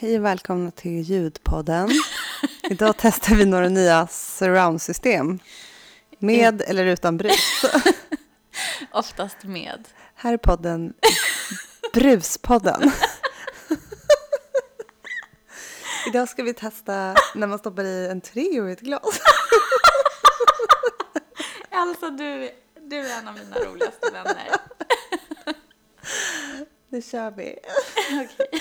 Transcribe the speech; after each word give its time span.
Hej 0.00 0.18
och 0.18 0.24
välkomna 0.24 0.70
till 0.70 1.00
ljudpodden. 1.00 1.90
Idag 2.70 2.94
testar 2.98 3.34
vi 3.34 3.44
några 3.44 3.68
nya 3.68 4.06
surroundsystem. 4.06 5.38
Med 6.18 6.62
eller 6.62 6.84
utan 6.84 7.16
brus. 7.16 7.64
Oftast 8.92 9.44
med. 9.44 9.88
Här 10.14 10.32
är 10.32 10.36
podden 10.36 10.92
Bruspodden. 11.92 12.92
Idag 16.06 16.28
ska 16.28 16.42
vi 16.42 16.54
testa 16.54 17.14
när 17.34 17.46
man 17.46 17.58
stoppar 17.58 17.84
i 17.84 18.08
en 18.08 18.20
Treo 18.20 18.68
i 18.68 18.72
ett 18.72 18.80
glas. 18.80 19.20
Alltså 21.70 22.10
du, 22.10 22.50
du 22.80 22.98
är 22.98 23.18
en 23.18 23.28
av 23.28 23.34
mina 23.34 23.56
roligaste 23.56 24.10
vänner. 24.12 24.48
Nu 26.88 27.02
kör 27.02 27.30
vi. 27.30 27.58
Okej. 28.24 28.60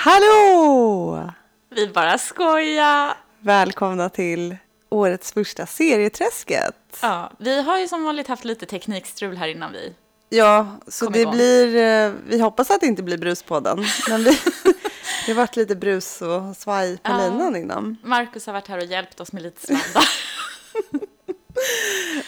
Hallå! 0.00 1.30
Vi 1.70 1.88
bara 1.88 2.18
skojar. 2.18 3.14
Välkomna 3.40 4.08
till 4.08 4.56
årets 4.88 5.32
första 5.32 5.66
serieträsket. 5.66 6.98
Ja, 7.02 7.32
vi 7.38 7.62
har 7.62 7.78
ju 7.78 7.88
som 7.88 8.04
vanligt 8.04 8.28
haft 8.28 8.44
lite 8.44 8.66
teknikstrul 8.66 9.36
här 9.36 9.48
innan 9.48 9.72
vi. 9.72 9.94
Ja, 10.28 10.76
så 10.88 11.04
Kom 11.04 11.12
det 11.12 11.20
igång. 11.20 11.34
blir, 11.34 11.76
eh, 11.76 12.12
vi 12.28 12.40
hoppas 12.40 12.70
att 12.70 12.80
det 12.80 12.86
inte 12.86 13.02
blir 13.02 13.18
Bruspodden. 13.18 13.84
Men 14.08 14.24
vi, 14.24 14.30
det 15.26 15.32
har 15.32 15.34
varit 15.34 15.56
lite 15.56 15.76
brus 15.76 16.22
och 16.22 16.56
svaj 16.56 16.96
på 16.98 17.10
Ja. 17.12 17.18
linan 17.18 17.56
innan. 17.56 17.96
Marcus 18.02 18.46
har 18.46 18.52
varit 18.52 18.68
här 18.68 18.78
och 18.78 18.84
hjälpt 18.84 19.20
oss 19.20 19.32
med 19.32 19.42
lite 19.42 19.60
sladdar. 19.66 20.08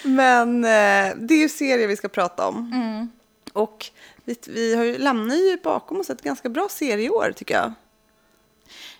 Men 0.08 0.64
eh, 0.64 1.16
det 1.16 1.34
är 1.34 1.38
ju 1.42 1.48
serier 1.48 1.88
vi 1.88 1.96
ska 1.96 2.08
prata 2.08 2.48
om. 2.48 2.72
Mm. 2.74 3.10
Och 3.52 3.86
vi, 4.48 4.74
har 4.74 4.84
ju, 4.84 4.98
lämnar 4.98 5.34
ju 5.36 5.56
bakom 5.62 6.00
oss 6.00 6.10
ett 6.10 6.22
ganska 6.22 6.48
bra 6.48 6.68
serieår 6.70 7.32
tycker 7.36 7.54
jag. 7.54 7.72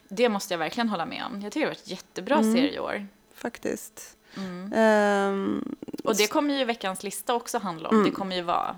Det 0.09 0.29
måste 0.29 0.55
jag 0.55 0.59
verkligen 0.59 0.89
hålla 0.89 1.07
med 1.07 1.25
om. 1.27 1.43
Jag 1.43 1.53
tycker 1.53 1.67
det 1.67 1.71
har 1.73 1.75
varit 1.77 1.89
jättebra 1.89 2.37
Mm. 2.37 2.53
serie 2.55 2.73
i 2.75 2.79
år. 2.79 3.07
Faktiskt. 3.35 4.17
Mm. 4.37 4.73
Ehm, 4.77 5.75
Och 6.05 6.17
det 6.17 6.27
kommer 6.27 6.55
ju 6.59 6.65
veckans 6.65 7.03
lista 7.03 7.35
också 7.35 7.59
handla 7.59 7.89
om. 7.89 8.05
Det 8.05 8.11
kommer 8.11 8.37
ju 8.37 8.43
vara 8.43 8.77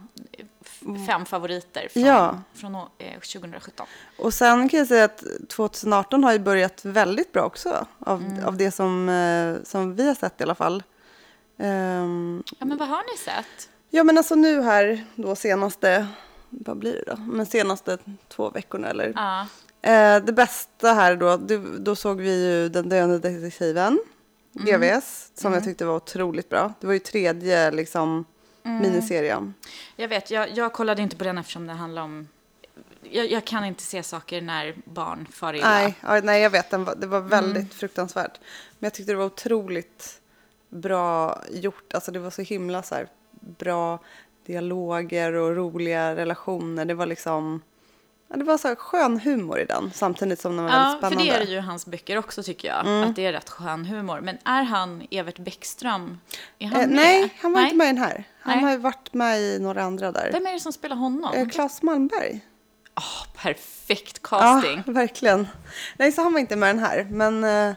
f- 0.64 0.82
fem 1.06 1.26
favoriter 1.26 1.88
från, 1.92 2.02
Ja. 2.02 2.40
från 2.54 2.74
å- 2.74 2.88
eh, 2.98 3.18
2017. 3.20 3.86
och 4.18 4.34
sen 4.34 4.68
kan 4.68 4.78
jag 4.78 4.88
säga 4.88 5.04
att 5.04 5.22
2018 5.48 6.24
har 6.24 6.32
ju 6.32 6.38
börjat 6.38 6.84
väldigt 6.84 7.32
bra 7.32 7.42
också. 7.42 7.86
Av, 7.98 8.22
Mm. 8.22 8.44
av 8.44 8.56
det 8.56 8.70
som, 8.70 9.08
eh, 9.08 9.56
som 9.64 9.96
vi 9.96 10.08
har 10.08 10.14
sett 10.14 10.40
i 10.40 10.42
alla 10.44 10.54
fall. 10.54 10.82
Ehm, 11.58 12.42
Ja, 12.58 12.66
men 12.66 12.78
vad 12.78 12.88
har 12.88 13.02
ni 13.12 13.18
sett? 13.18 13.68
Ja 13.90 14.04
men 14.04 14.18
alltså 14.18 14.34
nu 14.34 14.62
här 14.62 15.04
då 15.14 15.36
senaste, 15.36 16.06
vad 16.52 16.76
blir 16.76 16.92
det 16.92 17.04
då? 17.06 17.16
Men 17.16 17.46
senaste 17.46 17.98
två 18.28 18.50
veckorna 18.50 18.88
eller? 18.88 19.12
Ja. 19.16 19.46
Eh, 19.90 20.24
det 20.24 20.32
bästa 20.32 20.92
här 20.92 21.16
då, 21.16 21.36
det, 21.36 21.56
då 21.78 21.96
såg 21.96 22.20
vi 22.20 22.46
ju 22.46 22.68
Den 22.68 22.88
döende 22.88 23.18
detektiven, 23.18 23.98
GVS, 24.52 25.30
som 25.34 25.52
jag 25.52 25.64
tyckte 25.64 25.84
var 25.84 25.96
otroligt 25.96 26.48
bra. 26.48 26.72
Det 26.80 26.86
var 26.86 26.94
ju 26.94 26.98
tredje 26.98 27.70
liksom 27.70 28.24
miniserien. 28.62 29.54
Jag 29.96 30.08
vet, 30.08 30.30
jag, 30.30 30.50
jag 30.50 30.72
kollade 30.72 31.02
inte 31.02 31.16
på 31.16 31.24
den 31.24 31.38
eftersom 31.38 31.66
det 31.66 31.72
handlar 31.72 32.02
om... 32.02 32.28
Jag, 33.02 33.30
jag 33.30 33.44
kan 33.44 33.64
inte 33.64 33.82
se 33.82 34.02
saker 34.02 34.42
när 34.42 34.74
barn 34.84 35.26
far 35.32 35.54
illa. 35.54 35.68
Nej, 35.70 35.98
ja, 36.00 36.20
nej, 36.20 36.42
jag 36.42 36.50
vet, 36.50 36.70
den 36.70 36.84
var, 36.84 36.94
det 36.94 37.06
var 37.06 37.20
väldigt 37.20 37.74
fruktansvärt. 37.74 38.40
Men 38.78 38.86
jag 38.86 38.94
tyckte 38.94 39.12
det 39.12 39.16
var 39.16 39.24
otroligt 39.24 40.20
bra 40.68 41.42
gjort. 41.50 41.94
Alltså 41.94 42.10
det 42.10 42.18
var 42.18 42.30
så 42.30 42.42
himla 42.42 42.82
så 42.82 42.94
här 42.94 43.08
bra 43.30 43.98
dialoger 44.46 45.32
och 45.32 45.56
roliga 45.56 46.16
relationer. 46.16 46.84
Det 46.84 46.94
var 46.94 47.06
liksom, 47.06 47.62
ja, 48.28 48.36
det 48.36 48.44
var 48.44 48.58
så 48.58 48.76
skön 48.76 49.20
humor 49.20 49.58
i 49.60 49.64
den 49.64 49.90
samtidigt 49.94 50.40
som 50.40 50.56
den 50.56 50.64
var 50.64 50.72
Ja, 50.72 50.78
väldigt 50.78 51.00
för 51.00 51.08
spännande. 51.08 51.24
det 51.32 51.36
är 51.36 51.46
det 51.46 51.52
ju 51.52 51.60
hans 51.60 51.86
böcker 51.86 52.18
också 52.18 52.42
tycker 52.42 52.68
jag. 52.68 53.04
Att 53.08 53.16
det 53.16 53.26
är 53.26 53.32
rätt 53.32 53.50
skön 53.50 53.84
humor. 53.84 54.20
Men 54.20 54.38
är 54.44 54.62
han 54.62 55.06
Evert 55.10 55.38
Bäckström? 55.38 56.18
Är 56.58 56.66
han 56.66 56.80
Eh, 56.80 56.86
med? 56.86 56.96
nej, 56.96 57.34
han 57.40 57.52
var 57.52 57.60
inte 57.62 57.76
med 57.76 57.84
i 57.84 57.88
den 57.92 57.98
här. 57.98 58.24
Han 58.40 58.54
Nej. 58.56 58.64
har 58.64 58.70
ju 58.70 58.76
varit 58.78 59.14
med 59.14 59.40
i 59.40 59.58
några 59.58 59.82
andra 59.82 60.12
där. 60.12 60.30
Vem 60.32 60.46
är 60.46 60.52
det 60.52 60.60
som 60.60 60.72
spelar 60.72 60.96
honom? 60.96 61.34
Eh, 61.34 61.48
Claes 61.48 61.82
Malmberg. 61.82 62.40
Åh, 62.96 63.26
perfekt 63.42 64.22
casting. 64.22 64.82
Ja, 64.86 64.92
verkligen. 64.92 65.48
Nej, 65.96 66.12
så 66.12 66.22
han 66.22 66.32
var 66.32 66.40
inte 66.40 66.56
med 66.56 66.68
i 66.70 66.72
den 66.72 66.84
här. 66.84 67.06
Men 67.10 67.44
eh, 67.44 67.74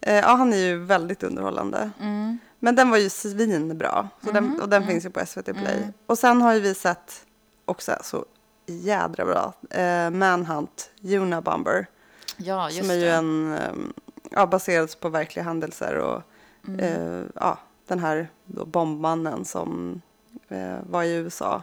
eh, 0.00 0.14
ja, 0.16 0.34
han 0.34 0.52
är 0.52 0.56
ju 0.56 0.78
väldigt 0.78 1.22
underhållande. 1.22 1.90
Mm. 2.00 2.38
Men 2.64 2.76
den 2.76 2.90
var 2.90 2.98
ju 2.98 3.08
svinbra. 3.10 4.08
Så 4.24 4.32
den, 4.32 4.60
och 4.60 4.68
den 4.68 4.86
finns 4.86 5.04
ju 5.04 5.10
på 5.10 5.26
SVT 5.26 5.44
Play. 5.44 5.76
Mm. 5.76 5.92
Och 6.06 6.18
sen 6.18 6.42
har 6.42 6.54
ju 6.54 6.60
vi 6.60 6.74
sett 6.74 7.26
också 7.64 7.96
så 8.02 8.24
jädra 8.66 9.24
bra 9.24 9.52
eh, 9.80 10.10
Manhunt, 10.10 10.90
Unabomber. 11.02 11.86
Ja, 12.36 12.70
just 12.70 12.80
som 12.80 12.90
är 12.90 12.94
ju 12.94 13.00
det. 13.00 13.12
en, 13.12 13.54
eh, 13.54 13.72
ja, 14.30 14.46
baserad 14.46 15.00
på 15.00 15.08
verkliga 15.08 15.44
händelser. 15.44 15.94
Och 15.94 16.22
Mm. 16.68 16.80
eh, 16.80 17.24
ja, 17.34 17.58
den 17.86 17.98
här 17.98 18.28
då 18.46 18.64
bombmannen 18.64 19.44
som 19.44 20.00
eh, 20.48 20.76
var 20.90 21.02
i 21.02 21.14
USA 21.14 21.62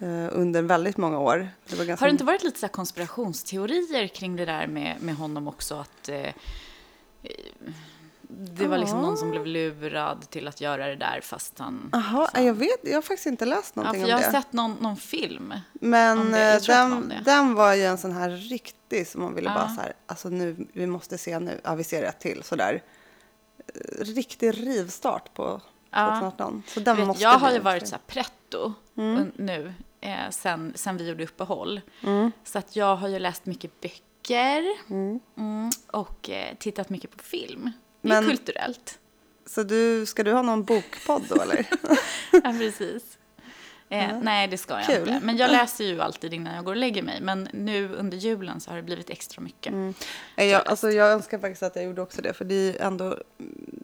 eh, 0.00 0.28
under 0.32 0.62
väldigt 0.62 0.96
många 0.96 1.18
år. 1.18 1.48
Det 1.66 1.76
ganska 1.76 1.82
Mm. 1.84 1.98
Har 1.98 2.06
det 2.06 2.10
inte 2.10 2.24
varit 2.24 2.42
lite 2.44 2.58
så 2.60 2.68
konspirationsteorier 2.68 4.08
kring 4.08 4.36
det 4.36 4.44
där 4.44 4.66
med, 4.66 4.96
med 5.00 5.16
honom 5.16 5.48
också? 5.48 5.74
Att 5.74 6.08
det 8.28 8.66
var 8.66 8.78
liksom 8.78 9.00
någon 9.00 9.16
som 9.16 9.30
blev 9.30 9.46
lurad 9.46 10.30
till 10.30 10.48
att 10.48 10.60
göra 10.60 10.86
det 10.86 10.96
där 10.96 11.20
fast 11.22 11.58
han... 11.58 11.90
Jaha, 11.92 12.28
jag 12.34 12.54
vet, 12.54 12.78
jag 12.82 12.94
har 12.94 13.02
faktiskt 13.02 13.26
inte 13.26 13.44
läst 13.44 13.72
Ja, 13.76 13.80
någonting 13.82 14.02
för 14.02 14.08
jag 14.08 14.16
om 14.18 14.24
har 14.24 14.32
det. 14.32 14.38
sett 14.38 14.52
någon, 14.52 14.76
någon 14.80 14.96
film. 14.96 15.54
Men. 15.72 16.30
Jag 16.32 16.54
eh, 16.56 16.62
den, 16.62 17.12
den 17.24 17.54
var 17.54 17.74
ju 17.74 17.82
en 17.84 17.98
sån 17.98 18.12
här 18.12 18.30
riktig 18.30 19.06
som 19.06 19.22
man 19.22 19.34
ville 19.34 19.48
Ja. 19.50 19.54
bara 19.54 19.68
så 19.68 19.80
här, 19.80 19.92
alltså 20.06 20.28
nu, 20.28 20.66
vi 20.72 20.86
måste 20.86 21.18
se 21.18 21.38
nu, 21.38 21.60
ja 21.64 21.74
vi 21.74 21.84
ser 21.84 22.02
rätt 22.02 22.20
till 22.20 22.42
sådär. 22.42 22.82
Eh, 23.74 24.04
Riktig 24.04 24.66
rivstart 24.66 25.34
på 25.34 25.60
Ja. 25.90 26.06
2018. 26.06 26.62
Så 26.66 26.80
den 26.80 26.96
Vet, 26.96 27.06
måste 27.06 27.22
jag 27.22 27.30
har 27.38 27.52
ju 27.52 27.58
varit 27.58 27.88
så 27.88 27.94
här 27.94 28.02
pretto 28.06 28.72
un- 28.94 29.32
nu 29.36 29.74
eh, 30.00 30.30
sen, 30.30 30.72
sen 30.76 30.96
vi 30.96 31.08
gjorde 31.08 31.24
uppehåll. 31.24 31.80
Mm. 32.02 32.32
Så 32.44 32.58
att 32.58 32.76
jag 32.76 32.96
har 32.96 33.08
ju 33.08 33.18
läst 33.18 33.46
mycket 33.46 33.80
böcker 33.80 34.64
mm, 34.90 35.20
och 35.86 36.30
eh, 36.30 36.54
tittat 36.58 36.90
mycket 36.90 37.10
på 37.16 37.24
film. 37.24 37.70
Det 38.08 38.14
är 38.14 38.20
Men- 38.22 38.30
kulturellt. 38.30 38.98
Så 39.46 39.62
du, 39.62 40.06
ska 40.06 40.22
du 40.22 40.32
ha 40.32 40.42
någon 40.42 40.64
bokpodd 40.64 41.22
då 41.28 41.42
eller? 41.42 41.66
Ja, 42.32 42.54
precis. 42.58 43.18
Eh, 43.88 44.18
Nej, 44.22 44.48
det 44.48 44.58
ska 44.58 44.74
jag 44.74 44.84
Kul. 44.86 44.98
inte. 45.08 45.20
Men 45.26 45.36
jag 45.36 45.50
läser 45.50 45.84
ju 45.84 46.00
alltid 46.00 46.34
innan 46.34 46.54
jag 46.54 46.64
går 46.64 46.72
och 46.72 46.76
lägger 46.76 47.02
mig. 47.02 47.20
Men 47.20 47.48
nu 47.52 47.94
under 47.94 48.16
julen 48.16 48.60
så 48.60 48.70
har 48.70 48.76
det 48.76 48.82
blivit 48.82 49.10
extra 49.10 49.42
mycket. 49.42 49.72
Nej, 50.36 50.48
jag, 50.48 50.68
alltså, 50.68 50.90
jag 50.90 51.12
önskar 51.12 51.38
faktiskt 51.38 51.62
att 51.62 51.76
jag 51.76 51.84
gjorde 51.84 52.02
också 52.02 52.22
det 52.22 52.32
för 52.32 52.44
det 52.44 52.54
är 52.54 52.86
ändå 52.86 53.04
mm, 53.04 53.20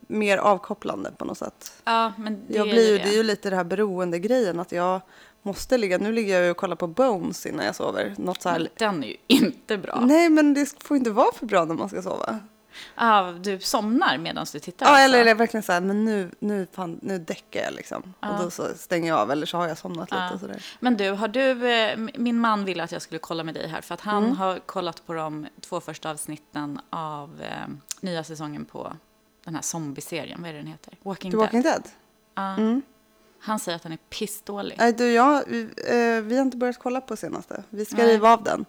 mer 0.06 0.38
avkopplande 0.38 1.12
på 1.18 1.24
något 1.24 1.38
sätt. 1.38 1.72
Ja, 1.84 2.12
men 2.18 2.42
det 2.48 2.54
Jag 2.54 2.68
blir 2.68 2.86
ju, 2.86 2.92
ju 2.92 2.98
det 2.98 3.08
är 3.08 3.16
ju 3.16 3.22
lite 3.22 3.50
det 3.50 3.56
här 3.56 3.64
beroende 3.64 4.18
grejen 4.18 4.60
att 4.60 4.72
jag 4.72 5.00
måste 5.42 5.78
ligga, 5.78 5.98
nu 5.98 6.12
ligger 6.12 6.34
jag 6.34 6.44
ju 6.44 6.50
och 6.50 6.56
kollar 6.56 6.76
på 6.76 6.86
Bones 6.86 7.46
innan 7.46 7.66
jag 7.66 7.74
sover. 7.76 8.14
Något 8.18 8.42
så 8.42 8.48
här, 8.48 8.58
Men 8.58 8.68
Den 8.76 9.04
är 9.04 9.08
ju 9.08 9.16
inte 9.26 9.78
bra. 9.78 10.00
Nej 10.06 10.28
men 10.28 10.54
det 10.54 10.82
får 10.82 10.96
inte 10.96 11.10
vara 11.10 11.32
för 11.32 11.46
bra 11.46 11.64
när 11.64 11.74
man 11.74 11.88
ska 11.88 12.02
sova. 12.02 12.38
Ah, 12.94 13.30
du 13.32 13.58
somnar 13.60 14.18
medan 14.18 14.46
du 14.52 14.58
tittar? 14.58 14.86
Ja, 14.86 14.90
alltså. 14.90 15.04
eller, 15.04 15.18
eller 15.20 15.34
verkligen 15.34 15.62
så 15.62 15.72
här, 15.72 15.80
men 15.80 16.04
nu, 16.04 16.30
nu, 16.38 16.66
fan, 16.72 16.98
nu 17.02 17.18
däckar 17.18 17.60
jag 17.64 17.74
liksom. 17.74 18.14
Ja. 18.20 18.30
Och 18.38 18.44
då 18.44 18.50
så 18.50 18.68
stänger 18.76 19.08
jag 19.08 19.18
av 19.18 19.30
eller 19.30 19.46
så 19.46 19.56
har 19.56 19.68
jag 19.68 19.78
somnat 19.78 20.08
Ja. 20.10 20.26
lite 20.32 20.38
sådär. 20.40 20.62
Men 20.80 20.96
du, 20.96 21.10
har 21.10 21.28
du, 21.28 21.70
eh, 21.72 21.96
min 22.14 22.38
man 22.38 22.64
ville 22.64 22.82
att 22.84 22.92
jag 22.92 23.02
skulle 23.02 23.18
kolla 23.18 23.44
med 23.44 23.54
dig 23.54 23.68
här 23.68 23.80
för 23.80 23.94
att 23.94 24.00
han 24.00 24.24
Mm. 24.24 24.36
har 24.36 24.58
kollat 24.58 25.06
på 25.06 25.12
de 25.14 25.46
två 25.60 25.80
första 25.80 26.10
avsnitten 26.10 26.80
av 26.90 27.40
eh, 27.42 27.48
nya 28.00 28.24
säsongen 28.24 28.64
på 28.64 28.92
den 29.44 29.54
här 29.54 29.62
zombieserien, 29.62 30.42
vad 30.42 30.48
är 30.50 30.52
det 30.54 30.58
den 30.60 30.68
heter? 30.68 30.94
Walking 31.02 31.30
The 31.30 31.36
Dead. 31.36 31.44
Walking 31.44 31.62
Dead? 31.62 31.82
Ja. 32.34 32.54
Mm. 32.56 32.82
Han 33.44 33.58
säger 33.58 33.76
att 33.76 33.82
den 33.82 33.92
är 33.92 33.98
pissdålig. 34.10 34.76
Nej, 34.78 34.92
du, 34.92 35.12
jag, 35.12 35.42
vi, 35.46 35.62
eh, 35.62 36.22
vi 36.22 36.36
har 36.36 36.42
inte 36.42 36.56
börjat 36.56 36.78
kolla 36.78 37.00
på 37.00 37.16
senaste. 37.16 37.62
Vi 37.70 37.84
ska 37.84 37.96
Nej. 37.96 38.06
riva 38.06 38.32
av 38.32 38.42
den. 38.42 38.64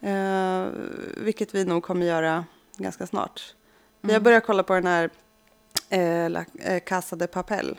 Eh, 0.00 0.68
vilket 1.16 1.54
vi 1.54 1.64
nog 1.64 1.82
kommer 1.82 2.06
göra 2.06 2.44
ganska 2.76 3.06
snart. 3.06 3.54
Mm. 4.02 4.14
har 4.14 4.20
börjat 4.20 4.46
kolla 4.46 4.62
på 4.62 4.74
den 4.74 4.86
här 4.86 5.10
eh, 5.88 6.30
La, 6.30 6.44
eh, 6.60 6.80
Casa 6.80 7.16
de 7.16 7.26
Papel. 7.26 7.78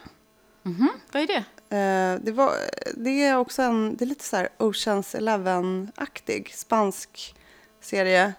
Mhm, 0.64 0.90
Vad 1.12 1.22
är 1.24 1.28
det? 1.28 1.44
Eh, 1.78 2.20
det, 2.24 2.32
var, 2.32 2.52
det 2.98 3.24
är 3.24 3.38
också 3.38 3.62
en, 3.62 3.96
det 3.98 4.04
är 4.06 4.08
lite 4.08 4.24
så 4.24 4.36
här 4.36 4.50
Oceans 4.58 5.16
Eleven-aktig 5.16 6.54
spansk 6.56 7.36
serie. 7.82 8.34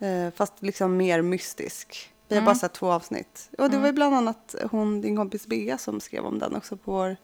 Eh, 0.00 0.30
fast 0.36 0.62
liksom 0.62 0.96
mer 0.96 1.22
mystisk. 1.22 2.12
Vi 2.28 2.34
har 2.34 2.40
Mm. 2.42 2.46
bara 2.46 2.54
sett 2.54 2.72
två 2.72 2.92
avsnitt. 2.92 3.50
Och 3.58 3.70
det 3.70 3.78
var 3.78 3.86
ju 3.86 3.92
bland 3.92 4.14
annat 4.14 4.54
hon, 4.70 5.00
din 5.00 5.16
kompis 5.16 5.46
Bea 5.46 5.78
som 5.78 6.00
skrev 6.00 6.24
om 6.24 6.38
den 6.38 6.56
också 6.56 6.76
på 6.76 6.92
vår 6.92 7.16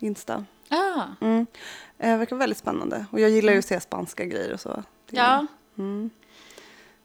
Insta. 0.00 0.44
Ah, 0.68 1.02
Mm. 1.20 1.46
Eh, 1.98 2.18
verkar 2.18 2.36
väldigt 2.36 2.58
spännande. 2.58 3.06
Och 3.12 3.20
jag 3.20 3.30
gillar 3.30 3.52
ju 3.52 3.58
att 3.58 3.64
se 3.64 3.80
spanska 3.80 4.24
grejer 4.24 4.52
och 4.52 4.60
så. 4.60 4.68
Det- 5.10 5.16
ja. 5.16 5.46
Mm. 5.78 6.10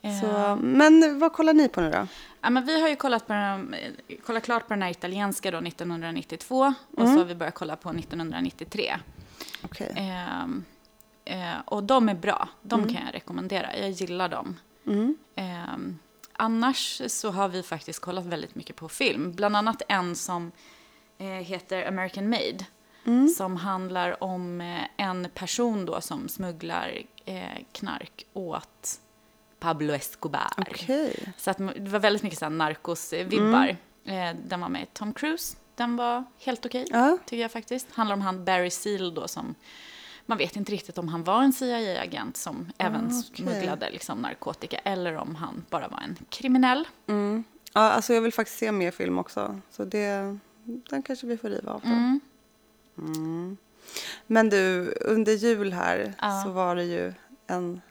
Eh, 0.06 0.22
Så, 0.22 0.56
men 0.62 1.20
vad 1.20 1.34
kollar 1.34 1.54
ni 1.54 1.70
på 1.70 1.82
nu 1.82 1.90
då? 1.92 2.08
Ja, 2.42 2.50
men 2.50 2.66
vi 2.66 2.82
har 2.82 2.90
ju 2.90 2.96
kollat, 2.96 3.28
på 3.28 3.34
den, 3.34 3.74
eh, 3.74 3.92
kollat 4.26 4.44
klart 4.44 4.68
på 4.68 4.74
den 4.74 4.82
här 4.82 4.90
italienska 4.92 5.52
då, 5.52 5.58
1992 5.62 6.74
och 6.92 7.00
Mm. 7.04 7.14
så 7.14 7.20
har 7.20 7.26
vi 7.26 7.36
börjat 7.36 7.54
kolla 7.56 7.76
på 7.76 7.90
1993. 7.94 8.98
Okej. 9.64 9.94
Ehm, 9.96 10.66
Eh, 11.26 11.60
och 11.66 11.84
de 11.84 12.10
är 12.10 12.14
bra. 12.16 12.50
De 12.62 12.80
Mm. 12.82 12.94
kan 12.96 13.06
jag 13.06 13.16
rekommendera. 13.16 13.78
Jag 13.78 13.90
gillar 13.90 14.30
dem. 14.30 14.60
Eh, 15.36 15.78
annars 16.34 17.02
så 17.08 17.32
har 17.32 17.48
vi 17.50 17.64
faktiskt 17.64 18.00
kollat 18.00 18.26
väldigt 18.26 18.56
mycket 18.56 18.76
på 18.76 18.90
film. 18.90 19.32
Bland 19.34 19.56
annat 19.56 19.82
en 19.88 20.16
som 20.16 20.52
eh, 21.18 21.26
heter 21.28 21.88
American 21.88 22.30
Made. 22.30 22.66
Mm. 23.06 23.28
Som 23.30 23.56
handlar 23.58 24.24
om 24.24 24.62
eh, 24.62 24.82
en 24.98 25.28
person 25.34 25.86
då 25.86 26.02
som 26.02 26.28
smugglar 26.30 26.92
eh, 27.26 27.42
knark 27.72 28.26
åt 28.34 29.00
Pablo 29.63 29.94
Escobar. 29.94 30.51
Okej. 30.57 31.33
Så 31.38 31.51
att 31.51 31.57
det 31.57 31.89
var 31.89 32.00
väldigt 32.00 32.24
mycket 32.24 32.42
narkos-vibbar. 32.42 33.77
Eh, 34.06 34.36
den 34.45 34.62
var 34.62 34.69
med 34.69 34.94
Tom 34.94 35.13
Cruise. 35.13 35.57
Den 35.75 35.95
var 35.95 36.24
helt 36.39 36.65
okej, 36.65 36.86
Ja. 36.89 37.18
tycker 37.25 37.42
jag 37.42 37.51
faktiskt. 37.51 37.88
Handlar 37.92 38.13
om 38.15 38.21
han 38.21 38.45
Barry 38.45 38.69
Seal 38.69 39.13
då 39.13 39.27
som... 39.27 39.56
Man 40.25 40.38
vet 40.38 40.56
inte 40.56 40.71
riktigt 40.71 40.98
om 40.98 41.07
han 41.07 41.24
var 41.24 41.44
en 41.44 41.54
CIA-agent 41.54 42.38
som 42.38 42.71
även 42.77 43.01
Ah, 43.06 43.19
okej. 43.30 43.45
smugglade 43.45 43.89
liksom, 43.89 44.19
narkotika 44.19 44.77
eller 44.77 45.15
om 45.15 45.36
han 45.36 45.65
bara 45.69 45.88
var 45.88 46.00
en 46.00 46.18
kriminell. 46.30 46.88
Mm. 47.07 47.44
Ja, 47.74 47.81
alltså 47.81 48.13
jag 48.13 48.21
vill 48.21 48.33
faktiskt 48.33 48.60
se 48.60 48.71
mer 48.71 48.92
film 48.92 49.19
också. 49.19 49.60
Så 49.71 49.86
det, 49.86 50.38
den 50.89 51.04
kanske 51.04 51.27
vi 51.27 51.38
får 51.38 51.50
riva 51.50 51.71
av 51.71 51.81
då. 51.81 51.88
Mm. 53.04 53.57
Men 54.27 54.50
du, 54.50 54.94
under 55.01 55.33
jul 55.33 55.74
här 55.74 56.13
Ja. 56.21 56.42
så 56.45 56.50
var 56.51 56.75
det 56.75 56.83
ju 56.83 57.13
en 57.48 57.81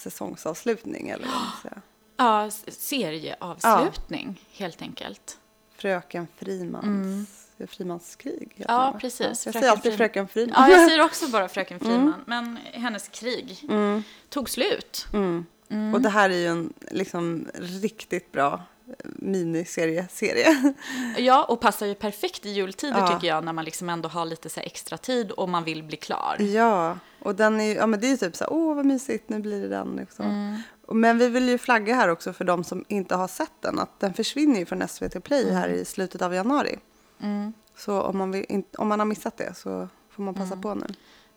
säsongsavslutning, 0.00 1.08
eller 1.08 1.26
vad 1.26 1.34
man 1.34 1.52
säga. 1.62 1.82
Ja, 2.16 2.50
serieavslutning 2.72 4.40
helt 4.52 4.82
enkelt. 4.82 5.38
Fröken 5.76 6.28
Frimans, 6.36 7.28
Frimans 7.68 8.16
krig. 8.16 8.64
Ja, 8.68 8.96
precis. 9.00 9.20
Ja, 9.20 9.28
jag 9.28 9.42
Fröken 9.42 9.60
säger 9.60 9.70
alltid 9.70 9.96
Fröken 9.96 10.28
Friman. 10.28 10.54
Ja, 10.56 10.70
jag 10.76 10.88
säger 10.88 11.04
också 11.04 11.28
bara 11.28 11.48
Fröken 11.54 11.80
Friman. 11.80 12.14
Men 12.26 12.58
hennes 12.72 13.08
krig 13.08 13.66
Mm. 13.68 14.02
tog 14.28 14.50
slut. 14.50 15.06
Mm. 15.12 15.94
Och 15.94 16.00
det 16.00 16.08
här 16.08 16.30
är 16.30 16.36
ju 16.36 16.46
en 16.46 16.72
liksom 16.90 17.48
riktigt 17.54 18.32
bra 18.32 18.62
eh, 18.98 19.10
miniserie. 19.16 20.08
Serie. 20.10 20.72
Ja, 21.18 21.44
och 21.44 21.60
passar 21.60 21.86
ju 21.86 21.94
perfekt 21.94 22.46
i 22.46 22.50
jultider 22.50 22.98
Ja. 22.98 23.08
tycker 23.08 23.28
jag 23.28 23.44
när 23.44 23.52
man 23.52 23.64
liksom 23.64 23.88
ändå 23.90 24.08
har 24.08 24.24
lite 24.26 24.48
så 24.48 24.60
här 24.60 24.66
extra 24.66 24.98
tid 24.98 25.30
och 25.30 25.48
man 25.48 25.64
vill 25.64 25.82
bli 25.82 25.96
klar. 25.96 26.36
ja, 26.40 26.98
och 27.22 27.34
den 27.34 27.60
är 27.60 27.74
ja 27.76 27.86
men 27.86 28.00
det 28.00 28.06
är 28.06 28.10
ju 28.10 28.16
typ 28.16 28.36
så 28.36 28.44
här, 28.44 28.52
åh 28.52 28.74
vad 28.76 28.86
mysigt, 28.86 29.28
nu 29.28 29.38
blir 29.40 29.62
det 29.62 29.68
den. 29.68 29.96
Liksom. 29.96 30.26
Mm. 30.26 30.62
Men 30.92 31.18
vi 31.18 31.28
vill 31.28 31.48
ju 31.48 31.58
flagga 31.58 31.94
här 31.94 32.08
också 32.08 32.32
för 32.32 32.44
de 32.44 32.64
som 32.64 32.84
inte 32.88 33.14
har 33.14 33.28
sett 33.28 33.52
den, 33.60 33.78
att 33.78 34.00
den 34.00 34.14
försvinner 34.14 34.58
ju 34.58 34.66
från 34.66 34.88
SVT 34.88 35.20
Play 35.24 35.50
här 35.52 35.68
i 35.68 35.84
slutet 35.84 36.22
av 36.22 36.34
januari. 36.34 36.78
Mm. 37.22 37.52
Så 37.76 38.00
om 38.02 38.18
man, 38.18 38.30
vill, 38.30 38.62
om 38.78 38.88
man 38.88 38.98
har 38.98 39.06
missat 39.06 39.36
det 39.36 39.54
så 39.56 39.88
får 40.10 40.22
man 40.22 40.34
passa 40.34 40.46
Mm. 40.54 40.62
på 40.62 40.74
nu. 40.74 40.86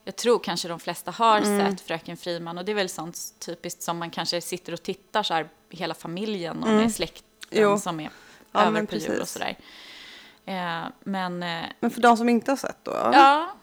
Jag 0.06 0.16
tror 0.16 0.40
kanske 0.40 0.68
de 0.68 0.80
flesta 0.80 1.12
har 1.12 1.38
Mm. 1.42 1.72
sett 1.72 1.82
Fröken 1.82 2.18
Friman 2.18 2.58
och 2.58 2.66
det 2.66 2.72
är 2.72 2.76
väl 2.76 2.90
sånt 2.90 3.18
typiskt 3.46 3.82
som 3.84 3.98
man 3.98 4.10
kanske 4.10 4.42
sitter 4.42 4.74
och 4.74 4.84
tittar 4.84 5.24
så 5.24 5.34
här 5.34 5.50
hela 5.70 5.94
familjen 5.94 6.64
och 6.64 6.70
Mm. 6.70 6.82
med 6.82 6.92
släkten 6.94 7.30
Jo. 7.52 7.78
som 7.80 8.00
är 8.00 8.10
Ja, 8.52 8.62
över 8.66 8.84
på 8.86 8.96
jul 8.96 9.22
och 9.22 9.28
sådär. 9.28 9.58
Eh, 10.46 10.84
men 11.04 11.44
eh, 11.44 11.66
Men 11.80 11.92
för 11.92 12.02
de 12.02 12.18
som 12.18 12.30
inte 12.30 12.52
har 12.52 12.56
sett 12.58 12.78
då, 12.84 12.92
ja, 12.92 13.56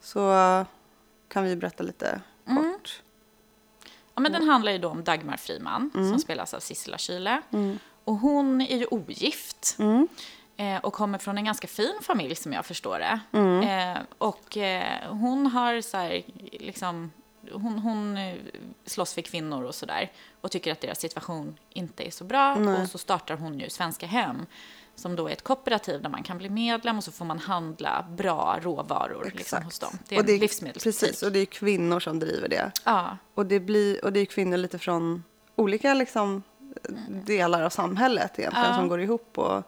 så 0.00 0.32
eh, 0.32 0.66
kan 1.28 1.44
vi 1.44 1.56
berätta 1.56 1.82
lite 1.82 2.20
Mm. 2.48 2.72
kort. 2.72 3.02
ja, 4.14 4.20
men 4.20 4.32
den 4.32 4.48
handlar 4.48 4.72
ju 4.72 4.78
då 4.78 4.88
om 4.88 5.04
Dagmar 5.04 5.36
Friman 5.36 5.90
Mm. 5.94 6.10
som 6.10 6.18
spelas 6.18 6.54
av 6.54 6.60
Sissela 6.60 6.98
Kyle. 6.98 7.38
Och 8.04 8.14
hon 8.16 8.60
är 8.60 8.76
ju 8.76 8.86
ogift. 8.90 9.76
Mm. 9.78 10.08
Eh, 10.56 10.76
och 10.84 10.92
kommer 10.92 11.18
från 11.18 11.38
en 11.38 11.44
ganska 11.44 11.68
fin 11.68 11.98
familj 12.02 12.34
som 12.34 12.52
jag 12.52 12.66
förstår 12.66 12.98
det. 12.98 13.20
Mm. 13.32 13.62
Eh, 13.96 14.02
och 14.18 14.56
eh, 14.56 15.08
hon 15.10 15.46
har 15.46 15.80
så 15.80 15.96
här, 15.96 16.22
liksom, 16.52 17.12
hon, 17.52 17.78
hon 17.78 18.16
eh, 18.16 18.34
slåss 18.86 19.14
för 19.14 19.22
kvinnor 19.22 19.64
och 19.64 19.74
sådär. 19.74 20.12
Och 20.40 20.50
tycker 20.50 20.72
att 20.72 20.80
deras 20.80 20.98
situation 21.00 21.56
inte 21.70 22.06
är 22.06 22.10
så 22.10 22.24
bra. 22.24 22.54
Nej. 22.54 22.82
Och 22.82 22.88
så 22.88 22.98
startar 22.98 23.36
hon 23.36 23.60
ju 23.60 23.70
Svenska 23.70 24.06
Hem. 24.06 24.46
Som 24.96 25.16
då 25.16 25.28
är 25.28 25.32
ett 25.32 25.44
kooperativ 25.44 26.02
där 26.02 26.10
man 26.10 26.22
kan 26.22 26.38
bli 26.38 26.50
medlem 26.50 26.98
och 26.98 27.04
så 27.04 27.12
får 27.12 27.24
man 27.24 27.38
handla 27.38 28.04
bra 28.10 28.58
råvaror 28.62 29.32
liksom, 29.34 29.62
hos 29.62 29.78
dem. 29.78 29.98
Det 30.08 30.14
är 30.16 30.22
Och 30.22 30.28
en 30.28 30.38
livsmedelsbutik. 30.38 31.00
Precis, 31.00 31.22
och 31.22 31.32
det 31.32 31.38
är 31.38 31.46
kvinnor 31.46 32.00
som 32.00 32.18
driver 32.18 32.48
det. 32.48 32.72
Ja, 32.84 33.16
Och 33.34 33.46
det, 33.46 33.60
blir, 33.60 34.04
och 34.04 34.12
det 34.12 34.20
är 34.20 34.24
kvinnor 34.24 34.56
lite 34.56 34.78
från 34.78 35.24
olika 35.56 35.94
liksom, 35.94 36.42
delar 37.08 37.62
av 37.62 37.70
samhället 37.70 38.38
egentligen 38.38 38.68
Ja. 38.70 38.76
som 38.76 38.88
går 38.88 39.00
ihop. 39.00 39.38
Och, 39.38 39.62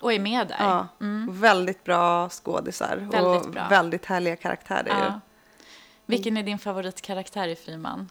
och 0.00 0.12
är 0.12 0.18
med 0.18 0.48
där. 0.48 0.56
ja, 0.60 0.86
och 1.28 1.42
väldigt 1.42 1.84
bra 1.84 2.28
skådisar 2.28 2.96
Väldigt 2.96 3.46
och 3.46 3.50
bra. 3.52 3.68
väldigt 3.68 4.04
härliga 4.06 4.36
karaktärer. 4.36 4.88
Ja. 4.88 5.20
Vilken 6.06 6.36
är 6.36 6.42
din 6.42 6.58
favoritkaraktär 6.58 7.48
i 7.48 7.56
Friman? 7.56 8.08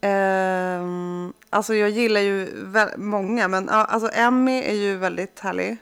Ehm, 0.00 1.32
alltså 1.50 1.74
jag 1.74 1.90
gillar 1.90 2.20
ju 2.20 2.66
många, 2.96 3.48
men 3.48 3.68
ja, 3.70 3.84
alltså 3.84 4.10
Emmy 4.14 4.62
är 4.62 4.74
ju 4.74 4.96
väldigt 4.96 5.40
härlig. 5.40 5.76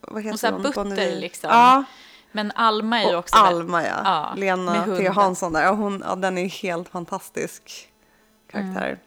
Vad 0.00 0.22
heter 0.22 0.34
Och 0.34 0.40
så 0.40 0.46
här 0.46 0.52
hon? 0.52 0.62
butter, 0.62 1.16
liksom. 1.16 1.50
Ja, 1.50 1.84
Men 2.32 2.52
Alma 2.54 3.02
är 3.02 3.10
ju 3.10 3.16
också... 3.16 3.36
Alma 3.36 3.82
ja. 3.82 4.00
Ja, 4.04 4.32
Lena 4.36 4.84
T. 4.84 5.08
Hansson 5.08 5.52
där. 5.52 5.62
Ja, 5.62 5.70
hon, 5.72 6.02
ja, 6.08 6.14
den 6.16 6.38
är 6.38 6.48
helt 6.48 6.88
fantastisk 6.88 7.88
karaktär. 8.50 8.86
Mm. 8.86 8.98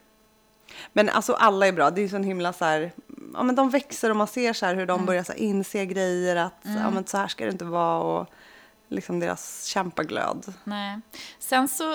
Men 0.94 1.10
alltså 1.10 1.34
alla 1.34 1.68
är 1.68 1.72
bra. 1.72 1.92
Det 1.92 2.02
är 2.02 2.04
ju 2.04 2.10
så 2.10 2.16
en 2.16 2.24
himla 2.24 2.54
så 2.54 2.66
här, 2.66 2.92
ja 3.34 3.44
men 3.44 3.56
de 3.56 3.70
växer 3.70 4.10
och 4.10 4.16
man 4.16 4.28
ser 4.28 4.54
så 4.54 4.66
här 4.66 4.76
hur 4.76 4.84
Mm. 4.84 4.98
de 4.98 5.06
börjar 5.06 5.24
så 5.24 5.32
här 5.32 5.40
inse 5.40 5.86
grejer 5.86 6.36
att 6.36 6.54
ja 6.64 6.90
men 6.90 7.06
så 7.08 7.18
här 7.18 7.28
ska 7.28 7.46
det 7.46 7.52
inte 7.52 7.66
vara 7.66 8.00
och 8.00 8.28
liksom 8.90 9.20
deras 9.20 9.64
kämpaglöd. 9.66 10.54
Nej. 10.64 11.00
Sen 11.40 11.68
så, 11.68 11.94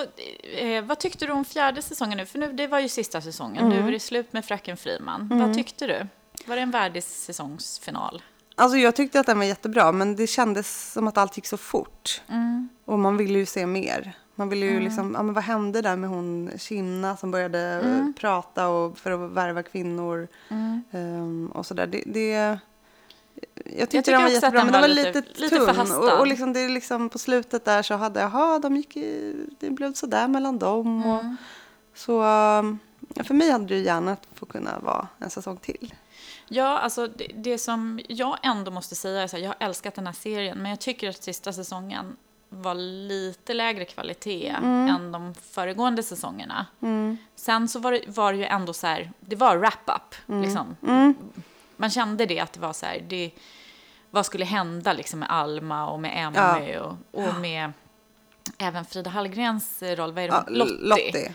eh, 0.57 0.83
vad 0.83 0.99
tyckte 0.99 1.25
du 1.25 1.31
om 1.31 1.45
fjärde 1.45 1.81
säsongen 1.81 2.17
nu? 2.17 2.25
För 2.25 2.39
nu, 2.39 2.53
det 2.53 2.67
var 2.67 2.79
ju 2.79 2.89
sista 2.89 3.21
säsongen. 3.21 3.69
Nu 3.69 3.87
är 3.87 3.91
det 3.91 3.99
slut 3.99 4.33
med 4.33 4.45
Fröken 4.45 4.77
Friman. 4.77 5.27
Vad 5.31 5.53
tyckte 5.53 5.87
du? 5.87 6.07
Var 6.45 6.55
det 6.55 6.61
en 6.61 6.71
värdig 6.71 7.03
säsongsfinal? 7.03 8.21
Alltså 8.55 8.77
jag 8.77 8.95
tyckte 8.95 9.19
att 9.19 9.25
den 9.25 9.37
var 9.37 9.45
jättebra 9.45 9.91
men 9.91 10.15
det 10.15 10.27
kändes 10.27 10.91
som 10.93 11.07
att 11.07 11.17
allt 11.17 11.37
gick 11.37 11.45
så 11.47 11.57
fort. 11.57 12.21
Mm. 12.29 12.69
Och 12.85 12.99
man 12.99 13.17
ville 13.17 13.39
ju 13.39 13.45
se 13.45 13.65
mer. 13.65 14.13
Man 14.35 14.49
ville 14.49 14.65
ju 14.65 14.79
liksom, 14.79 15.13
ja 15.15 15.23
men 15.23 15.33
vad 15.33 15.43
hände 15.43 15.81
där 15.81 15.95
med 15.95 16.09
hon 16.09 16.51
Kinna 16.57 17.17
som 17.17 17.31
började 17.31 17.59
Mm. 17.59 18.13
prata 18.13 18.67
och, 18.67 18.97
för 18.97 19.11
att 19.11 19.31
värva 19.31 19.63
kvinnor 19.63 20.27
ehm, 20.91 21.51
och 21.53 21.65
sådär. 21.65 21.87
Det, 21.87 22.03
det, 22.05 22.57
jag 23.65 23.89
tyckte 23.89 23.97
tycker 23.97 24.11
den 24.11 24.21
var 24.21 24.29
jättebra 24.29 24.59
den 24.63 24.71
men 24.71 24.73
den 24.73 24.81
var 24.81 24.87
lite, 24.87 25.11
lite- 25.21 25.41
lite 25.41 25.55
tunn. 25.57 25.65
förhastad. 25.65 26.13
Och, 26.13 26.19
och 26.19 26.27
liksom, 26.27 26.53
det 26.53 26.59
är 26.59 26.69
liksom 26.69 27.09
på 27.09 27.19
slutet 27.19 27.65
där 27.65 27.81
så 27.83 27.93
hade, 27.95 28.19
jaha, 28.19 28.59
de 28.59 28.75
gick 28.77 28.97
i, 28.97 29.35
det 29.59 29.69
blev 29.69 29.93
sådär 29.93 30.27
mellan 30.27 30.59
dem. 30.59 31.05
Och, 31.05 31.19
Mm. 31.23 31.37
så 31.95 32.21
um, 32.59 32.79
för 33.23 33.33
mig 33.33 33.51
hade 33.51 33.65
det 33.65 33.79
gärna 33.79 34.17
få 34.33 34.45
kunna 34.45 34.79
vara 34.79 35.07
en 35.19 35.29
säsong 35.29 35.57
till. 35.57 35.93
Ja, 36.47 36.79
alltså 36.79 37.07
det, 37.07 37.27
det 37.35 37.57
som 37.57 37.99
jag 38.07 38.37
ändå 38.43 38.71
måste 38.71 38.95
säga 38.95 39.21
är 39.23 39.27
så 39.27 39.35
här, 39.37 39.43
jag 39.43 39.49
har 39.49 39.67
älskat 39.67 39.95
den 39.95 40.05
här 40.07 40.13
serien, 40.13 40.57
men 40.57 40.69
jag 40.69 40.79
tycker 40.79 41.09
att 41.09 41.23
sista 41.23 41.53
säsongen 41.53 42.15
var 42.49 42.75
lite 43.07 43.53
lägre 43.53 43.85
kvalitet 43.85 44.47
än 44.89 45.11
de 45.11 45.33
föregående 45.51 46.03
säsongerna. 46.03 46.65
Sen 47.35 47.67
så 47.67 47.79
var 47.79 47.91
det, 47.91 48.01
var 48.07 48.33
det 48.33 48.37
ju 48.39 48.45
ändå 48.45 48.73
så 48.73 48.87
här, 48.87 49.11
det 49.19 49.35
var 49.35 49.57
wrap-up. 49.57 50.15
Liksom. 50.43 50.75
Man 51.83 51.89
kände 51.89 52.25
det 52.25 52.39
att 52.39 52.53
det 52.53 52.59
var 52.59 52.73
så 52.73 52.85
här, 52.85 53.05
det, 53.07 53.31
vad 54.11 54.25
skulle 54.25 54.45
hända 54.45 54.93
liksom 54.93 55.19
med 55.19 55.31
Alma 55.31 55.89
och 55.89 55.99
med 55.99 56.11
Emmy 56.15 56.77
och, 56.77 56.95
och 57.11 57.35
med 57.41 57.71
även 58.57 58.85
Frida 58.85 59.09
Hallgrens 59.09 59.83
roll, 59.83 60.13
vad 60.13 60.23
är 60.23 60.27
det, 60.27 60.33
Ja, 60.33 60.43
Lottie. 60.47 60.77
Lottie. 60.79 61.33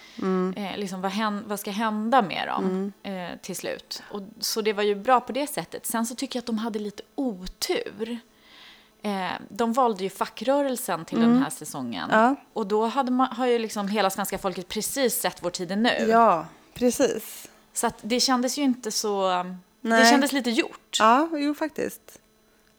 Eh, 0.57 0.77
liksom, 0.77 1.01
vad, 1.01 1.11
hän, 1.11 1.45
vad 1.47 1.61
ska 1.61 1.71
hända 1.71 2.23
med 2.23 2.49
dem 2.49 2.93
eh, 3.03 3.29
till 3.43 3.57
slut? 3.57 4.03
Och, 4.11 4.23
så 4.41 4.61
det 4.63 4.73
var 4.73 4.83
ju 4.83 4.95
bra 4.95 5.21
på 5.21 5.33
det 5.33 5.47
sättet. 5.47 5.87
Sen 5.87 6.07
så 6.07 6.15
tycker 6.15 6.37
jag 6.37 6.43
att 6.43 6.47
de 6.47 6.59
hade 6.59 6.79
lite 6.79 7.03
otur. 7.15 8.19
Eh, 9.03 9.31
de 9.49 9.73
valde 9.73 10.05
ju 10.05 10.11
fackrörelsen 10.11 11.05
till 11.05 11.21
den 11.21 11.43
här 11.43 11.51
säsongen. 11.51 12.09
Ja. 12.13 12.35
Och 12.53 12.67
då 12.67 12.87
hade 12.87 13.11
man, 13.11 13.29
har 13.29 13.47
ju 13.47 13.59
liksom 13.59 13.89
hela 13.89 14.11
svenska 14.11 14.39
folket 14.39 14.69
precis 14.69 15.21
sett 15.21 15.43
Vår 15.43 15.51
tid 15.51 15.73
är 15.73 15.77
nu. 15.77 16.07
Ja, 16.09 16.47
precis. 16.75 17.49
Så 17.73 17.87
att 17.87 17.99
det 18.03 18.21
kändes 18.21 18.59
ju 18.59 18.63
inte 18.63 18.91
så... 18.91 19.45
Det 19.81 19.89
Nej. 19.89 20.11
kändes 20.11 20.33
lite 20.33 20.51
gjort. 20.51 20.97
Ja, 21.01 21.29
jo 21.33 21.55
faktiskt. 21.55 22.21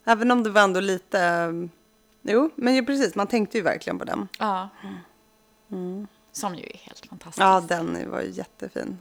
Även 0.05 0.31
om 0.31 0.43
det 0.43 0.49
var 0.49 0.61
ändå 0.61 0.79
lite... 0.79 1.45
um, 1.49 1.69
Jo, 2.21 2.49
men 2.55 2.75
ju 2.75 2.85
precis, 2.85 3.15
man 3.15 3.27
tänkte 3.27 3.57
ju 3.57 3.63
verkligen 3.63 3.99
på 3.99 4.05
den. 4.05 4.27
Ja. 4.39 4.69
Som 6.31 6.55
ju 6.55 6.63
är 6.63 6.77
helt 6.77 7.05
fantastiskt. 7.05 7.39
Ja, 7.39 7.61
den 7.67 8.11
var 8.11 8.21
ju 8.21 8.29
jättefin. 8.29 8.97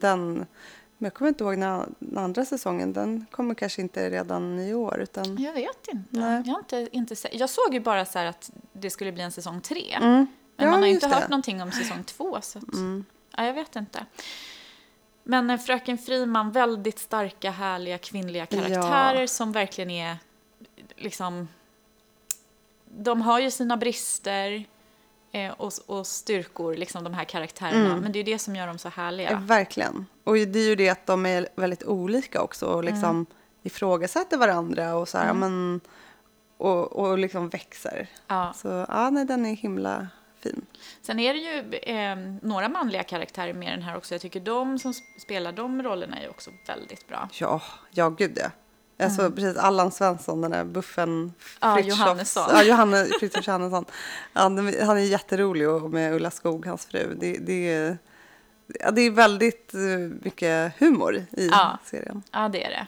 Den, 0.00 0.34
men 0.34 0.46
jag 1.06 1.14
kommer 1.14 1.28
inte 1.28 1.44
ihåg 1.44 1.58
när, 1.58 1.86
när 1.98 2.22
andra 2.22 2.44
säsongen, 2.44 2.92
den 2.92 3.26
kommer 3.30 3.54
kanske 3.54 3.82
inte 3.82 4.10
redan 4.10 4.58
i 4.60 4.74
år. 4.74 5.00
Utan, 5.00 5.36
Jag 5.36 5.52
vet 5.52 5.88
inte. 5.92 6.02
Nej. 6.18 6.42
Jag, 6.46 6.52
har 6.52 6.58
inte, 6.58 6.88
inte 6.92 7.16
sett. 7.16 7.34
jag 7.34 7.50
såg 7.50 7.74
ju 7.74 7.80
bara 7.80 8.04
så 8.04 8.18
att 8.18 8.50
det 8.72 8.90
skulle 8.90 9.12
bli 9.12 9.22
en 9.22 9.32
säsong 9.32 9.60
tre. 9.60 9.92
Mm. 9.94 10.26
Men 10.56 10.66
Ja, 10.66 10.70
man 10.70 10.80
har 10.80 10.86
ju 10.88 10.94
inte 10.94 11.08
det. 11.08 11.14
hört 11.14 11.28
någonting 11.28 11.62
om 11.62 11.72
säsong 11.72 12.04
två. 12.04 12.38
Så 12.42 12.58
att, 12.58 12.64
ja, 13.36 13.44
jag 13.46 13.54
vet 13.54 13.76
inte. 13.76 14.06
Men 15.30 15.58
Fröken 15.58 15.98
Friman, 15.98 16.50
väldigt 16.52 16.98
starka, 16.98 17.50
härliga 17.50 17.98
kvinnliga 17.98 18.46
karaktärer 18.46 19.26
som 19.26 19.52
verkligen 19.52 19.90
är 19.90 20.16
liksom... 20.96 21.48
De 22.84 23.22
har 23.22 23.40
ju 23.40 23.50
sina 23.50 23.76
brister, 23.76 24.64
eh, 25.32 25.52
och, 25.52 25.72
och 25.86 26.06
styrkor, 26.06 26.74
liksom 26.74 27.04
de 27.04 27.14
här 27.14 27.24
karaktärerna. 27.24 27.86
Mm. 27.90 27.98
Men 28.00 28.12
det 28.12 28.16
är 28.18 28.24
ju 28.24 28.32
det 28.32 28.38
som 28.38 28.56
gör 28.56 28.66
dem 28.66 28.78
så 28.78 28.88
Ja. 28.88 28.92
härliga. 29.02 29.38
Verkligen. 29.38 30.06
Och 30.24 30.34
det 30.34 30.58
är 30.58 30.68
ju 30.68 30.74
det 30.74 30.88
att 30.88 31.06
de 31.06 31.26
är 31.26 31.48
väldigt 31.56 31.84
olika 31.84 32.42
också 32.42 32.66
och 32.66 32.84
liksom 32.84 33.10
Mm. 33.10 33.26
ifrågasätter 33.62 34.36
varandra 34.36 34.94
och 34.94 35.08
så 35.08 35.18
här, 35.18 35.32
men, 35.34 35.80
och, 36.56 36.92
och 36.92 37.18
liksom 37.18 37.48
växer. 37.48 38.08
Ja. 38.26 38.52
Så 38.56 38.86
ja, 38.88 39.10
nej, 39.10 39.24
den 39.24 39.46
är 39.46 39.56
himla 39.56 40.08
fin. 40.42 40.66
Sen 41.02 41.18
är 41.18 41.34
det 41.34 41.40
ju 41.40 41.74
eh, 41.78 42.16
några 42.42 42.68
manliga 42.68 43.02
karaktärer 43.02 43.52
med 43.52 43.72
den 43.72 43.82
här 43.82 43.96
också. 43.96 44.14
Jag 44.14 44.20
tycker 44.20 44.40
de 44.40 44.78
som 44.78 44.92
sp- 44.92 45.18
spelar 45.18 45.52
de 45.52 45.82
rollerna 45.82 46.18
är 46.20 46.30
också 46.30 46.50
väldigt 46.66 47.08
bra. 47.08 47.28
Ja, 47.32 47.62
ja 47.90 48.08
gud 48.08 48.38
ja. 48.42 48.50
Alltså 49.04 49.30
precis 49.30 49.56
Allan 49.56 49.90
Svensson, 49.90 50.40
den 50.40 50.50
där 50.50 50.64
buffen 50.64 51.08
Mm. 51.08 51.32
Ja, 51.60 51.80
Johannesson. 51.80 52.44
Ja, 52.52 52.62
Johannes, 52.62 53.08
Fritiof 53.20 53.46
Johannesson. 53.46 53.84
Den- 54.32 54.86
han 54.86 54.96
är 54.98 55.02
jätterolig 55.02 55.68
och 55.68 55.90
med 55.90 56.14
Ulla 56.14 56.30
Skog, 56.30 56.66
hans 56.66 56.86
fru. 56.86 57.16
Det, 57.20 57.32
det, 57.38 57.72
är, 57.72 57.98
det 58.92 59.00
är 59.02 59.10
väldigt 59.10 59.74
eh, 59.74 59.80
mycket 60.22 60.72
humor 60.78 61.16
i 61.16 61.48
Ja. 61.48 61.78
serien. 61.84 62.22
Ja, 62.32 62.48
det 62.48 62.64
är 62.64 62.70
det. 62.70 62.86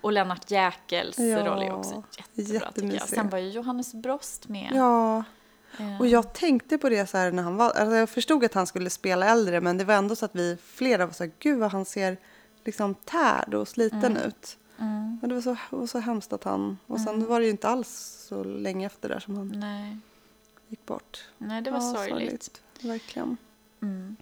Och 0.00 0.12
Lennart 0.12 0.50
Jäkels 0.50 1.18
Ja, 1.18 1.46
roll 1.46 1.62
är 1.62 1.72
också 1.74 2.02
jättebra 2.36 2.72
tycker 2.72 2.94
jag. 2.98 3.08
Sen 3.08 3.28
var 3.28 3.38
ju 3.38 3.48
Johannes 3.50 3.94
Brost 3.94 4.48
med. 4.48 4.70
Ja, 4.74 5.24
Och 5.98 6.06
jag 6.06 6.32
tänkte 6.32 6.78
på 6.78 6.88
det 6.88 7.06
så 7.06 7.18
här 7.18 7.32
när 7.32 7.42
han 7.42 7.56
var, 7.56 7.70
alltså 7.70 7.96
jag 7.96 8.08
förstod 8.10 8.44
att 8.44 8.54
han 8.54 8.66
skulle 8.66 8.90
spela 8.90 9.26
äldre 9.26 9.60
men 9.60 9.78
det 9.78 9.84
var 9.84 9.94
ändå 9.94 10.16
så 10.16 10.24
att 10.24 10.34
vi 10.34 10.56
flera 10.64 11.06
var 11.06 11.12
så 11.12 11.24
här, 11.24 11.32
gud 11.38 11.58
vad 11.58 11.72
han 11.72 11.84
ser 11.84 12.16
liksom 12.64 12.94
tärd 12.94 13.54
och 13.54 13.68
sliten 13.68 14.16
ut. 14.16 14.58
mm, 14.78 15.18
Men 15.20 15.28
det 15.28 15.34
var 15.34 15.42
så, 15.42 15.50
det 15.70 15.76
var 15.76 15.86
så 15.86 15.98
hemskt 15.98 16.32
att 16.32 16.44
han, 16.44 16.78
och 16.86 17.00
sen 17.00 17.26
var 17.26 17.40
det 17.40 17.44
ju 17.46 17.50
inte 17.52 17.68
alls 17.68 18.16
så 18.28 18.44
länge 18.44 18.86
efter 18.86 19.08
där 19.08 19.20
som 19.20 19.36
han 19.36 19.48
nej. 19.48 19.96
gick 20.68 20.86
bort. 20.86 21.24
nej, 21.38 21.62
det 21.62 21.70
var 21.70 21.78
Ja, 21.82 21.94
sorgligt. 21.94 22.60
Verkligen. 22.80 23.36
Mm. 23.82 24.16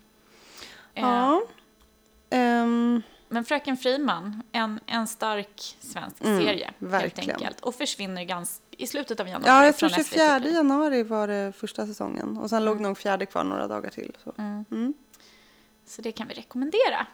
Eh, 0.94 1.02
Ja. 1.04 1.42
Ehm, 2.30 3.02
Men 3.28 3.44
Fröken 3.44 3.76
Friman, 3.76 4.42
en, 4.52 4.80
en 4.86 5.06
stark 5.06 5.76
svensk 5.80 6.24
Mm, 6.24 6.38
serie 6.44 6.70
helt 6.90 7.18
enkelt. 7.18 7.60
Och 7.60 7.74
försvinner 7.74 8.24
gans, 8.24 8.60
i 8.80 8.86
slutet 8.86 9.20
av 9.20 9.28
januari 9.28 9.48
ja, 9.48 9.64
jag 9.64 9.76
tror 9.76 9.88
från 9.88 10.04
SVT 10.04 10.12
24 10.14 10.40
Play. 10.40 10.52
januari 10.52 11.02
var 11.02 11.28
det 11.28 11.52
första 11.56 11.86
säsongen. 11.86 12.36
Och 12.36 12.50
sen 12.50 12.64
låg 12.64 12.80
nog 12.80 12.98
fjärde 12.98 13.26
kvar 13.26 13.44
några 13.44 13.66
dagar 13.68 13.90
till. 13.90 14.16
Så. 14.24 14.32
Mm. 14.38 14.64
Mm. 14.70 14.94
Så 15.86 16.02
det 16.02 16.12
kan 16.12 16.28
vi 16.28 16.34
rekommendera. 16.34 17.06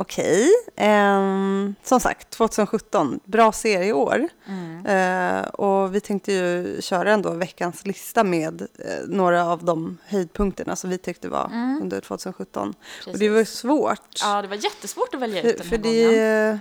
Okej. 0.00 0.48
Ehm, 0.76 1.74
som 1.82 2.00
sagt, 2.00 2.30
2017. 2.30 3.20
Bra 3.24 3.52
serie 3.52 3.84
i 3.88 3.92
år. 3.92 4.28
Mm. 4.46 4.86
Eh, 4.86 5.42
och 5.48 5.94
vi 5.94 6.00
tänkte 6.00 6.32
ju 6.32 6.76
köra 6.82 7.12
ändå 7.12 7.30
veckans 7.30 7.86
lista 7.86 8.24
med 8.24 8.62
eh, 8.62 8.68
några 9.06 9.46
av 9.46 9.64
de 9.64 9.98
höjdpunkterna 10.06 10.76
som 10.76 10.90
vi 10.90 10.98
tyckte 10.98 11.28
var 11.28 11.46
Mm. 11.46 11.78
under 11.82 12.00
2017. 12.00 12.74
Precis. 12.98 13.12
Och 13.12 13.18
det 13.18 13.28
var 13.28 13.44
svårt. 13.44 14.18
Ja, 14.22 14.42
det 14.42 14.48
var 14.48 14.56
jättesvårt 14.56 15.14
att 15.14 15.20
välja 15.20 15.42
ut 15.42 15.58
den 15.58 15.66
här 15.66 15.70
för 15.70 15.78
det, 15.78 16.58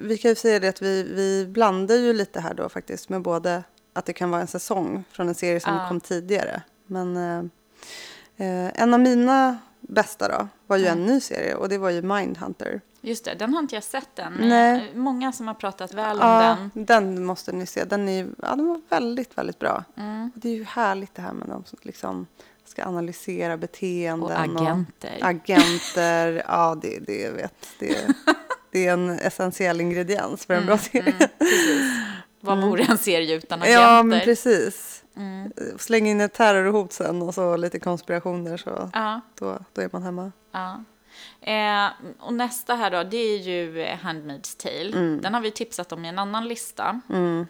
vi 0.00 0.18
kan 0.18 0.28
ju 0.28 0.34
säga 0.34 0.60
det 0.60 0.68
att 0.68 0.82
vi, 0.82 1.02
vi 1.02 1.46
blandar 1.46 1.94
ju 1.94 2.12
lite 2.12 2.40
här 2.40 2.54
då 2.54 2.68
faktiskt 2.68 3.08
med 3.08 3.22
både 3.22 3.64
att 3.92 4.06
det 4.06 4.12
kan 4.12 4.30
vara 4.30 4.40
en 4.40 4.46
säsong 4.46 5.04
från 5.12 5.28
en 5.28 5.34
serie 5.34 5.60
som 5.60 5.88
kom 5.88 6.00
tidigare. 6.00 6.62
Men 6.86 7.16
en 8.36 8.94
av 8.94 9.00
mina 9.00 9.58
bästa 9.80 10.28
då 10.28 10.48
var 10.66 10.76
ju 10.76 10.86
en 10.86 11.06
ny 11.06 11.20
serie 11.20 11.54
och 11.54 11.68
det 11.68 11.78
var 11.78 11.90
ju 11.90 12.02
Mindhunter. 12.02 12.80
Just 13.00 13.24
det, 13.24 13.34
den 13.34 13.54
har 13.54 13.60
inte 13.60 13.74
jag 13.74 13.84
sett 13.84 14.18
än. 14.18 14.32
Nej. 14.40 14.92
många 14.94 15.32
som 15.32 15.46
har 15.46 15.54
pratat 15.54 15.94
väl 15.94 16.16
om 16.20 16.26
Ja, 16.28 16.56
den. 16.74 16.84
den 16.84 17.24
måste 17.24 17.52
ni 17.52 17.66
se. 17.66 17.84
Den, 17.84 18.08
är, 18.08 18.28
ja, 18.42 18.56
den 18.56 18.66
var 18.68 18.80
väldigt, 18.88 19.38
väldigt 19.38 19.58
bra. 19.58 19.84
Mm. 19.96 20.30
Och 20.34 20.40
det 20.40 20.48
är 20.48 20.54
ju 20.54 20.64
härligt 20.64 21.14
det 21.14 21.22
här 21.22 21.32
med 21.32 21.48
de 21.48 21.64
som 21.64 21.78
liksom 21.82 22.26
ska 22.64 22.84
analysera 22.84 23.56
beteenden. 23.56 24.22
Och 24.22 24.40
agenter. 24.40 25.18
agenter. 25.20 26.42
Ja, 26.48 26.78
det, 26.82 26.98
det 26.98 27.30
vet 27.30 27.68
det. 27.78 28.06
Det 28.70 28.86
är 28.86 28.92
en 28.92 29.10
essentiell 29.10 29.80
ingrediens 29.80 30.46
för 30.46 30.54
en 30.54 30.66
bra 30.66 30.78
serie. 30.78 31.14
Mm, 31.16 31.28
precis. 31.38 31.82
Vad 32.40 32.60
vore 32.62 32.82
en 32.84 32.98
serie 32.98 33.34
utan 33.36 33.62
agenter? 33.62 33.82
Ja, 33.82 34.02
men 34.02 34.20
precis. 34.20 34.99
Mm. 35.20 35.52
Släng 35.78 36.06
in 36.08 36.20
ett 36.20 36.32
terrorhot 36.32 36.92
sen 36.92 37.22
och 37.22 37.34
så 37.34 37.56
lite 37.56 37.78
konspirationer 37.80 38.56
så 38.56 38.90
Ja, 38.92 39.20
då, 39.38 39.58
då 39.72 39.82
är 39.82 39.88
man 39.92 40.02
hemma. 40.02 40.32
ja. 40.52 40.84
Eh, 41.40 41.88
och 42.18 42.34
nästa 42.34 42.74
här 42.74 42.90
då, 42.90 43.02
det 43.02 43.16
är 43.16 43.38
ju 43.38 43.84
Handmaid's 43.84 44.62
Tale. 44.62 45.18
Den 45.22 45.34
har 45.34 45.40
vi 45.40 45.50
tipsat 45.50 45.92
om 45.92 46.04
i 46.04 46.08
en 46.08 46.18
annan 46.18 46.48
lista. 46.48 47.00
Mm. 47.10 47.46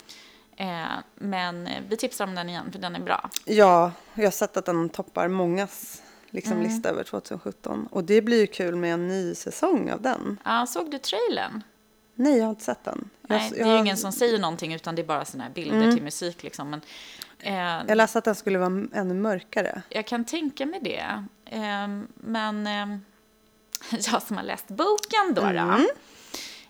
Eh, 0.57 0.87
men 1.15 1.69
vi 1.89 1.97
tipsar 1.97 2.25
om 2.25 2.35
den 2.35 2.49
igen, 2.49 2.73
för 2.73 2.79
den 2.79 2.97
är 2.97 3.01
bra. 3.01 3.31
Ja, 3.45 3.93
jag 4.15 4.25
har 4.25 4.31
sett 4.31 4.57
att 4.57 4.67
den 4.67 4.89
toppar 4.89 5.29
mångas 5.29 6.03
liksom, 6.31 6.53
Mm. 6.53 6.65
lista 6.65 6.89
över 6.89 7.05
2017. 7.05 7.89
Och 7.91 8.05
det 8.05 8.23
blir 8.23 8.41
ju 8.41 8.47
kul 8.47 8.77
med 8.77 8.95
en 8.95 9.09
ny 9.09 9.35
säsong 9.35 9.91
av 9.91 10.03
den. 10.03 10.39
Ja, 10.45 10.67
såg 10.67 10.91
du 10.91 10.99
trailern? 10.99 11.63
Nej, 12.21 12.39
jag 12.39 12.45
har 12.45 12.51
inte 12.51 12.65
sett 12.65 12.85
den. 12.85 13.11
Jag, 13.29 13.37
Nej, 13.37 13.51
det 13.51 13.61
är 13.61 13.67
jag, 13.67 13.75
ju 13.75 13.79
ingen 13.81 13.97
som 13.97 14.13
säger 14.13 14.39
någonting, 14.39 14.75
utan 14.75 14.95
det 14.95 15.03
är 15.03 15.07
bara 15.07 15.25
såna 15.25 15.45
här 15.45 15.51
bilder 15.51 15.93
till 15.93 16.03
musik. 16.03 16.43
Liksom. 16.43 16.71
Men, 16.71 16.81
eh, 17.39 17.89
jag 17.89 17.97
läste 17.97 18.19
att 18.19 18.25
den 18.25 18.35
skulle 18.35 18.59
vara 18.59 18.87
ännu 18.93 19.15
mörkare. 19.15 19.83
Jag 19.89 20.07
kan 20.07 20.25
tänka 20.25 20.67
mig 20.67 20.81
det. 20.83 21.25
Ehm, 21.45 22.09
men 22.15 22.67
ehm, 22.67 23.01
jag 24.13 24.23
som 24.23 24.37
har 24.37 24.45
läst 24.45 24.69
boken 24.69 25.35
då, 25.35 25.41
då 25.43 25.87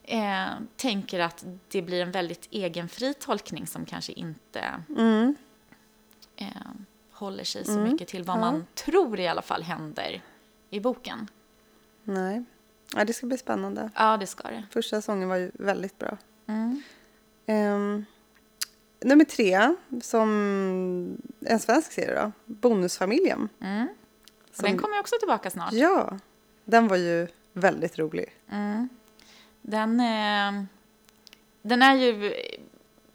eh, 0.02 0.47
tänker 0.76 1.21
att 1.21 1.45
det 1.69 1.83
blir 1.83 2.02
en 2.02 2.11
väldigt 2.12 2.49
egenfri 2.50 3.14
tolkning 3.14 3.66
som 3.66 3.85
kanske 3.85 4.12
inte 4.12 4.64
Mm. 4.97 5.35
ehm, 6.37 6.87
håller 7.12 7.45
sig 7.45 7.64
så 7.64 7.78
mycket 7.78 8.09
till 8.09 8.25
vad 8.25 8.38
man 8.38 8.66
tror 8.75 9.21
i 9.21 9.28
alla 9.28 9.42
fall 9.42 9.62
händer 9.62 10.23
i 10.71 10.80
boken. 10.80 11.28
Nej. 12.04 12.45
Ja, 12.97 13.04
det 13.04 13.12
ska 13.12 13.26
bli 13.26 13.38
spännande. 13.38 13.90
Ja, 13.94 14.16
det 14.16 14.26
ska 14.26 14.49
det. 14.49 14.64
Första 14.70 14.97
säsongen 14.97 15.28
var 15.28 15.37
ju 15.37 15.50
väldigt 15.54 15.99
bra. 15.99 16.16
Mm. 16.47 16.82
Ehm, 17.47 18.04
nummer 19.00 19.25
tre, 19.25 19.75
som 20.02 20.28
en 21.40 21.59
svensk 21.61 21.92
serie 21.92 22.14
då, 22.23 22.32
Bonusfamiljen. 22.44 23.49
Mm. 23.61 23.88
Som- 24.52 24.62
den 24.64 24.78
kommer 24.78 24.94
ju 24.94 25.00
också 25.00 25.16
tillbaka 25.18 25.50
snart. 25.50 25.73
Ja, 25.73 26.18
den 26.64 26.88
var 26.88 26.97
ju 26.97 27.26
väldigt 27.52 27.99
rolig. 27.99 28.37
Mm. 28.50 28.88
Den, 29.62 30.00
eh, 30.00 30.64
den 31.62 31.82
är 31.82 31.94
ju 31.94 32.32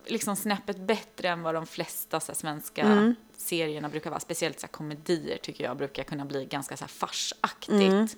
liksom 0.05 0.35
snäppet 0.35 0.77
bättre 0.79 1.29
än 1.29 1.41
vad 1.41 1.53
de 1.53 1.65
flesta 1.65 2.19
så 2.19 2.31
här, 2.31 2.37
svenska 2.37 2.81
Mm. 2.81 3.15
serierna 3.37 3.89
brukar 3.89 4.09
vara. 4.09 4.19
Speciellt 4.19 4.59
så 4.59 4.65
här, 4.67 4.71
komedier 4.71 5.37
tycker 5.37 5.63
jag 5.63 5.77
brukar 5.77 6.03
kunna 6.03 6.25
bli 6.25 6.45
ganska 6.45 6.77
så 6.77 6.83
här, 6.83 6.89
farsaktigt. 6.89 8.17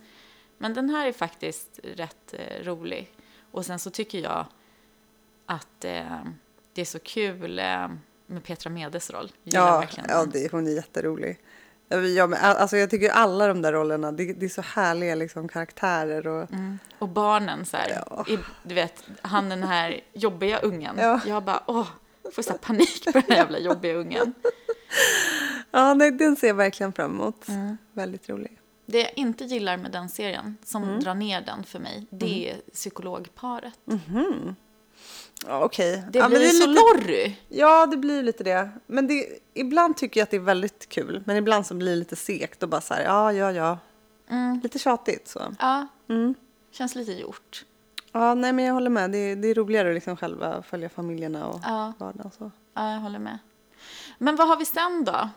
Men 0.57 0.73
den 0.73 0.89
här 0.89 1.07
är 1.07 1.11
faktiskt 1.11 1.79
rätt 1.83 2.33
eh, 2.33 2.63
rolig. 2.63 3.11
Och 3.51 3.65
sen 3.65 3.79
så 3.79 3.89
tycker 3.89 4.19
jag 4.19 4.45
att 5.45 5.85
eh, 5.85 6.21
det 6.73 6.81
är 6.81 6.85
så 6.85 6.99
kul 6.99 7.59
eh, 7.59 7.87
med 8.27 8.43
Petra 8.43 8.69
Medes 8.69 9.11
roll. 9.11 9.31
Ja, 9.43 9.83
ja 10.07 10.25
det, 10.25 10.51
hon 10.51 10.67
är 10.67 10.71
jätterolig. 10.71 11.39
Ja, 11.89 12.27
men- 12.27 12.39
alltså, 12.41 12.77
jag 12.77 12.89
tycker 12.89 13.09
alla 13.09 13.47
de 13.47 13.61
där 13.61 13.73
rollerna, 13.73 14.11
det, 14.11 14.33
det 14.33 14.45
är 14.45 14.49
så 14.49 14.61
härliga 14.61 15.15
liksom, 15.15 15.47
karaktärer. 15.47 16.27
Och, 16.27 16.51
Mm. 16.51 16.79
Och 16.99 17.09
barnen 17.09 17.65
så 17.65 17.77
här, 17.77 18.01
Ja. 18.09 18.25
i, 18.29 18.37
du 18.63 18.75
vet, 18.75 19.03
han 19.21 19.49
den 19.49 19.63
här 19.63 20.01
jobbiga 20.13 20.59
ungen. 20.59 20.95
Ja. 20.97 21.21
Jag 21.27 21.43
bara, 21.43 21.63
åh, 21.67 21.87
får 22.33 22.41
så 22.41 22.53
panik 22.53 23.05
på 23.05 23.11
den 23.11 23.23
här 23.29 23.35
jävla 23.35 23.59
jobbiga 23.59 23.93
ungen. 23.93 24.33
Ja, 25.71 25.93
nej, 25.93 26.11
den 26.11 26.35
ser 26.35 26.47
jag 26.47 26.55
verkligen 26.55 26.93
fram 26.93 27.11
emot. 27.11 27.47
Mm. 27.47 27.77
Väldigt 27.93 28.29
rolig. 28.29 28.56
Det 28.89 29.00
jag 29.01 29.12
inte 29.15 29.44
gillar 29.46 29.77
med 29.77 29.91
den 29.91 30.10
serien, 30.10 30.58
som 30.63 30.84
Mm. 30.84 31.00
drar 31.00 31.13
ner 31.15 31.41
den 31.41 31.63
för 31.63 31.79
mig, 31.79 32.06
det 32.10 32.50
är 32.51 32.62
psykologparet. 32.74 33.74
Ja, 35.48 35.63
Okej. 35.63 36.03
Det 36.12 36.20
ja, 36.20 36.29
blir 36.29 36.41
är 36.41 36.48
så 36.50 36.67
lite, 36.67 36.82
lorry. 36.82 37.36
Ja, 37.50 37.86
det 37.86 37.98
blir 37.98 38.24
lite 38.24 38.44
det. 38.44 38.70
Men 38.88 39.08
det, 39.08 39.27
ibland 39.53 39.98
tycker 39.98 40.20
jag 40.20 40.24
att 40.24 40.29
det 40.32 40.38
är 40.38 40.41
väldigt 40.41 40.89
kul. 40.89 41.24
Men 41.25 41.38
ibland 41.38 41.65
så 41.65 41.74
blir 41.74 41.89
det 41.89 41.96
lite 41.96 42.15
segt 42.15 42.63
och 42.63 42.70
bara 42.70 42.82
så 42.82 42.94
här, 42.94 43.03
ja, 43.03 43.34
ja, 43.34 43.51
ja. 43.51 43.77
Mm. 44.29 44.60
Lite 44.63 44.79
tjatigt 44.79 45.27
så. 45.27 45.56
Ja, 45.60 45.88
Mm. 46.10 46.36
känns 46.72 46.96
lite 46.96 47.12
gjort. 47.12 47.65
Ja, 48.12 48.34
nej, 48.34 48.53
men 48.53 48.65
jag 48.65 48.74
håller 48.74 48.89
med. 48.89 49.12
Det, 49.12 49.17
är- 49.17 49.36
det 49.36 49.48
är 49.48 49.53
roligare 49.56 49.89
att 49.89 49.96
liksom 49.96 50.17
själva 50.17 50.63
följa 50.63 50.89
familjerna 50.89 51.48
och 51.48 51.60
Ja. 51.63 51.94
vardagen. 51.98 52.32
Så. 52.38 52.51
Ja, 52.74 52.91
jag 52.94 53.00
håller 53.00 53.20
med. 53.20 53.38
Men 54.17 54.36
vad 54.36 54.48
har 54.48 54.58
vi 54.58 54.65
sen 54.65 55.03
då? 55.03 55.29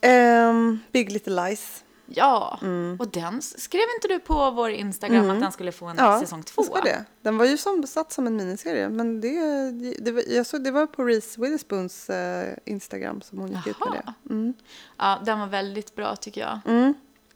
Ehm, 0.00 0.78
Big 0.92 1.12
Little 1.12 1.44
Lies. 1.48 1.84
Ja, 2.06 2.58
och 2.98 3.08
den 3.08 3.42
skrev 3.42 3.82
inte 3.96 4.08
du 4.08 4.18
på 4.20 4.50
vår 4.50 4.70
Instagram 4.70 5.30
att 5.30 5.40
den 5.40 5.52
skulle 5.52 5.72
få 5.72 5.86
en 5.86 5.98
Mm. 5.98 6.10
Ja, 6.12 6.20
säsong 6.20 6.42
två? 6.42 6.62
ska 6.62 6.80
det. 6.80 7.04
Den 7.22 7.38
var 7.38 7.44
ju 7.44 7.56
som, 7.56 7.86
satt 7.86 8.12
som 8.12 8.26
en 8.26 8.36
miniserie. 8.36 8.88
Men 8.88 9.20
det, 9.20 9.70
det, 9.98 10.12
var, 10.12 10.22
jag 10.28 10.46
såg, 10.46 10.64
det 10.64 10.70
var 10.70 10.86
på 10.86 11.04
Reese 11.04 11.38
Witherspoons 11.38 12.10
eh, 12.10 12.54
Instagram 12.64 13.20
som 13.22 13.38
hon 13.38 13.48
gick 13.52 13.66
ut 13.66 13.78
med 13.80 13.88
Jaha. 14.04 14.14
det. 14.22 14.34
Mm. 14.34 14.54
Ja, 14.98 15.18
den 15.24 15.40
var 15.40 15.46
väldigt 15.46 15.94
bra 15.94 16.16
tycker 16.16 16.40
jag. 16.40 16.58
Mm. 16.66 16.94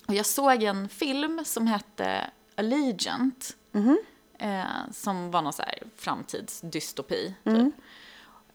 Och 0.08 0.14
jag 0.14 0.26
såg 0.26 0.62
en 0.62 0.88
film 0.88 1.44
som 1.44 1.66
hette 1.66 2.30
Allegiant. 2.56 3.56
Mhm. 3.72 3.98
Eh, 4.38 4.62
som 4.92 5.30
var 5.30 5.42
någon 5.42 5.52
så 5.52 5.62
här 5.62 5.78
framtidsdystopi. 5.96 7.34
Mm. 7.44 7.64
Typ. 7.72 7.80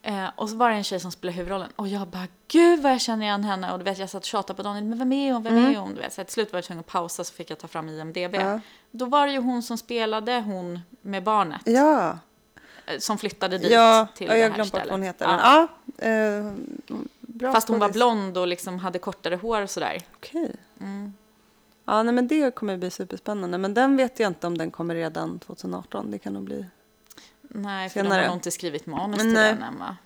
Eh, 0.03 0.27
och 0.35 0.49
så 0.49 0.55
var 0.55 0.69
det 0.69 0.75
en 0.75 0.83
tjej 0.83 0.99
som 0.99 1.11
spelade 1.11 1.37
huvudrollen 1.37 1.69
och 1.75 1.87
jag 1.87 2.07
bara 2.07 2.27
gud 2.47 2.81
vad 2.81 2.91
jag 2.91 3.01
känner 3.01 3.25
igen 3.25 3.43
henne 3.43 3.71
och 3.71 3.77
du 3.79 3.85
vet 3.85 3.97
jag 3.97 4.09
satt 4.09 4.21
och 4.21 4.27
tjatade 4.27 4.57
på 4.57 4.63
Daniel 4.63 4.85
men 4.85 4.99
vem 4.99 5.11
är 5.11 5.33
hon, 5.33 5.43
vem 5.43 5.57
är 5.57 5.77
hon? 5.77 5.95
Du 5.95 6.01
vet, 6.01 6.13
så 6.13 6.23
till 6.23 6.33
slut 6.33 6.51
var 6.51 6.57
jag 6.57 6.63
tvungen 6.65 6.79
att 6.79 6.85
pausa 6.87 7.23
så 7.23 7.33
fick 7.33 7.49
jag 7.51 7.57
ta 7.57 7.67
fram 7.67 7.89
IMDB. 7.89 8.35
Ja. 8.35 8.59
Då 8.91 9.05
var 9.05 9.27
det 9.27 9.33
ju 9.33 9.39
hon 9.39 9.63
som 9.63 9.77
spelade 9.77 10.41
hon 10.41 10.79
med 11.01 11.23
barnet 11.23 11.61
Ja, 11.65 12.19
eh, 12.85 12.97
som 12.99 13.17
flyttade 13.17 13.57
dit 13.57 13.71
ja, 13.71 14.07
till 14.15 14.27
det 14.27 14.37
jag 14.37 14.49
här 14.49 14.55
glömde 14.55 14.63
bort 14.63 14.67
stället. 14.67 14.85
vad 14.87 14.93
hon 14.93 15.03
heter. 15.03 15.25
Ja. 15.25 15.67
Ja, 15.97 16.05
eh, 16.05 17.53
Fast 17.53 17.67
hon 17.67 17.79
var 17.79 17.89
blond 17.89 18.37
och 18.37 18.47
liksom 18.47 18.79
hade 18.79 18.99
kortare 18.99 19.35
hår 19.35 19.61
och 19.61 19.69
sådär. 19.69 20.01
Okej. 20.15 20.55
Mm. 20.79 21.13
Ja, 21.85 22.03
nej, 22.03 22.13
men 22.13 22.27
det 22.27 22.55
kommer 22.55 22.77
bli 22.77 22.91
superspännande. 22.91 23.57
Men 23.57 23.73
den 23.73 23.97
vet 23.97 24.19
jag 24.19 24.27
inte 24.27 24.47
om 24.47 24.57
den 24.57 24.71
kommer 24.71 24.95
redan 24.95 25.39
2018. 25.39 26.11
Det 26.11 26.19
kan 26.19 26.33
nog 26.33 26.43
bli. 26.43 26.65
Nej, 27.53 27.89
för 27.89 27.99
de 27.99 28.03
Senare. 28.03 28.21
har 28.21 28.27
nog 28.27 28.37
inte 28.37 28.51
skrivit 28.51 28.85
manus 28.85 29.19
till 29.21 29.33
Nej. 29.33 29.53
den 29.53 29.63
än 29.63 29.79
va? 29.79 29.97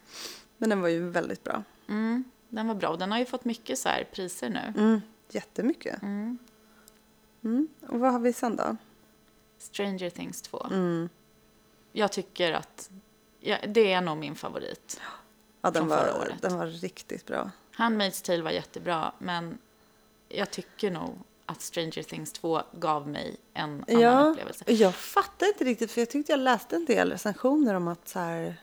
Men 0.57 0.69
den 0.69 0.81
var 0.81 0.87
ju 0.89 1.09
väldigt 1.09 1.43
bra. 1.43 1.63
Mm, 1.89 2.23
den 2.49 2.67
var 2.67 2.75
bra 2.75 2.89
och 2.89 2.97
den 2.97 3.11
har 3.11 3.19
ju 3.19 3.25
fått 3.25 3.45
mycket 3.45 3.79
så 3.79 3.89
här 3.89 4.07
priser 4.13 4.49
nu. 4.49 4.73
Mm, 4.77 5.01
jättemycket. 5.29 6.01
Mm. 6.01 6.37
Mm. 7.43 7.67
Och 7.87 7.99
vad 7.99 8.11
har 8.11 8.19
vi 8.19 8.33
sen 8.33 8.55
då? 8.55 8.77
Stranger 9.57 10.09
Things 10.09 10.41
2. 10.41 10.67
Mm. 10.71 11.09
Jag 11.91 12.11
tycker 12.11 12.53
att 12.53 12.89
ja, 13.39 13.57
det 13.67 13.93
är 13.93 14.01
nog 14.01 14.17
min 14.17 14.35
favorit. 14.35 15.01
Ja, 15.61 15.71
den 15.71 15.87
var, 15.87 16.17
året. 16.21 16.41
den 16.41 16.57
var 16.57 16.67
riktigt 16.67 17.25
bra. 17.25 17.51
Handmaid's 17.75 18.25
Tale 18.25 18.41
var 18.43 18.51
jättebra, 18.51 19.11
men 19.19 19.57
jag 20.29 20.51
tycker 20.51 20.91
nog 20.91 21.17
att 21.45 21.61
Stranger 21.61 22.03
Things 22.03 22.31
2 22.33 22.61
gav 22.71 23.07
mig 23.07 23.37
en 23.53 23.63
annan 23.87 24.01
Ja, 24.01 24.19
upplevelse. 24.21 24.63
jag 24.71 24.95
fattar 24.95 25.47
inte 25.47 25.63
riktigt 25.63 25.91
för 25.91 26.01
jag 26.01 26.09
tyckte 26.09 26.31
jag 26.31 26.39
läste 26.39 26.75
en 26.75 26.85
del 26.85 27.11
recensioner 27.11 27.75
om 27.75 27.87
att 27.87 28.07
så 28.07 28.19
här. 28.19 28.55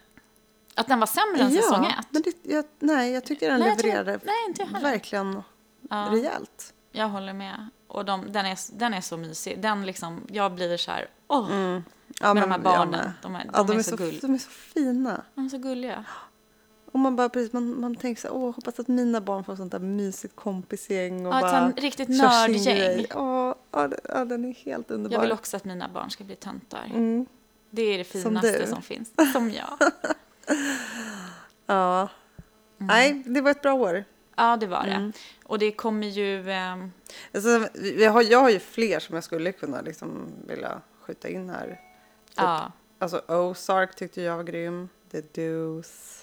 Att 0.74 0.88
den 0.88 1.00
var 1.00 1.06
sämre 1.06 1.42
än 1.42 1.50
säsong 1.62 1.84
1? 1.86 1.94
men 2.10 2.22
det, 2.22 2.34
jag, 2.42 2.64
nej, 2.78 3.12
jag 3.12 3.24
tycker 3.24 3.50
den 3.50 3.60
Nej, 3.60 3.68
jag 3.68 3.78
tror- 3.78 3.88
levererade 3.92 4.20
nej, 4.24 4.34
inte 4.48 4.64
verkligen 4.82 5.42
Ja. 5.90 6.08
rejält. 6.10 6.74
Jag 6.92 7.08
håller 7.08 7.32
med. 7.32 7.68
Och 7.86 8.04
de, 8.04 8.32
den, 8.32 8.46
är, 8.46 8.58
den 8.78 8.94
är 8.94 9.00
så 9.00 9.16
mysig. 9.16 9.62
Den 9.62 9.86
liksom, 9.86 10.20
jag 10.30 10.54
blir 10.54 10.76
så 10.76 10.90
här, 10.90 11.08
åh, 11.28 11.48
Ja, 11.50 12.34
med 12.34 12.42
de 12.42 12.50
här 12.50 12.58
men 12.58 12.62
barnen. 12.62 12.90
med. 12.90 13.12
De 13.22 13.34
är, 13.34 13.38
de 13.44 13.50
ja, 13.54 13.62
de, 13.62 13.78
är, 13.78 13.82
så, 13.82 13.96
gull. 13.96 14.18
de 14.22 14.34
är 14.34 14.38
så 14.38 14.50
fina. 14.50 15.22
De 15.34 15.44
är 15.44 15.48
så 15.48 15.58
gulliga. 15.58 16.04
Och 16.92 16.98
man 16.98 17.16
bara 17.16 17.28
precis, 17.28 17.52
man, 17.52 17.80
man 17.80 17.94
tänker 17.94 18.20
så 18.22 18.28
här, 18.28 18.34
åh, 18.34 18.54
hoppas 18.54 18.80
att 18.80 18.88
mina 18.88 19.20
barn 19.20 19.44
får 19.44 19.56
sånt 19.56 19.72
där 19.72 19.78
mysigt 19.78 20.36
kompisgäng 20.36 21.26
och 21.26 21.32
Ja, 21.32 21.36
ett 21.38 21.42
bara 21.42 21.60
sånt 21.60 21.80
riktigt 21.80 22.08
nördgäng. 22.08 23.06
Åh, 23.14 23.54
ja, 23.70 24.24
den 24.24 24.44
är 24.44 24.52
helt 24.54 24.90
underbar. 24.90 25.14
Jag 25.16 25.20
vill 25.22 25.32
också 25.32 25.56
att 25.56 25.64
mina 25.64 25.88
barn 25.88 26.10
ska 26.10 26.24
bli 26.24 26.36
töntar. 26.36 26.84
Mm, 26.94 27.26
Det 27.70 27.82
är 27.82 27.98
det 27.98 28.04
Som 28.04 28.20
finaste 28.22 28.58
du. 28.60 28.66
som 28.66 28.82
finns. 28.82 29.10
Som 29.32 29.50
jag. 29.50 29.78
ja. 31.66 32.00
Mm. 32.00 32.08
Nej, 32.86 33.22
det 33.26 33.40
var 33.40 33.50
ett 33.50 33.62
bra 33.62 33.72
år. 33.74 34.04
Ja, 34.36 34.56
det 34.56 34.66
var 34.66 34.84
det. 34.84 34.90
Mm. 34.92 35.12
Och 35.44 35.58
det 35.58 35.72
kommer 35.72 36.06
ju... 36.06 36.50
ehm, 36.50 36.92
Alltså, 37.34 37.66
vi 37.74 38.04
har, 38.04 38.22
jag 38.22 38.38
har 38.40 38.50
ju 38.50 38.58
fler 38.58 39.00
som 39.00 39.14
jag 39.14 39.24
skulle 39.24 39.52
kunna 39.52 39.80
liksom 39.80 40.32
vilja 40.46 40.80
skjuta 41.00 41.28
in 41.28 41.48
här. 41.50 41.66
Typ, 41.68 42.34
ja. 42.36 42.72
Alltså 42.98 43.22
Ozark 43.28 43.96
tyckte 43.96 44.22
jag 44.22 44.36
var 44.36 44.44
grym. 44.44 44.88
The 45.10 45.20
Deuce. 45.20 46.21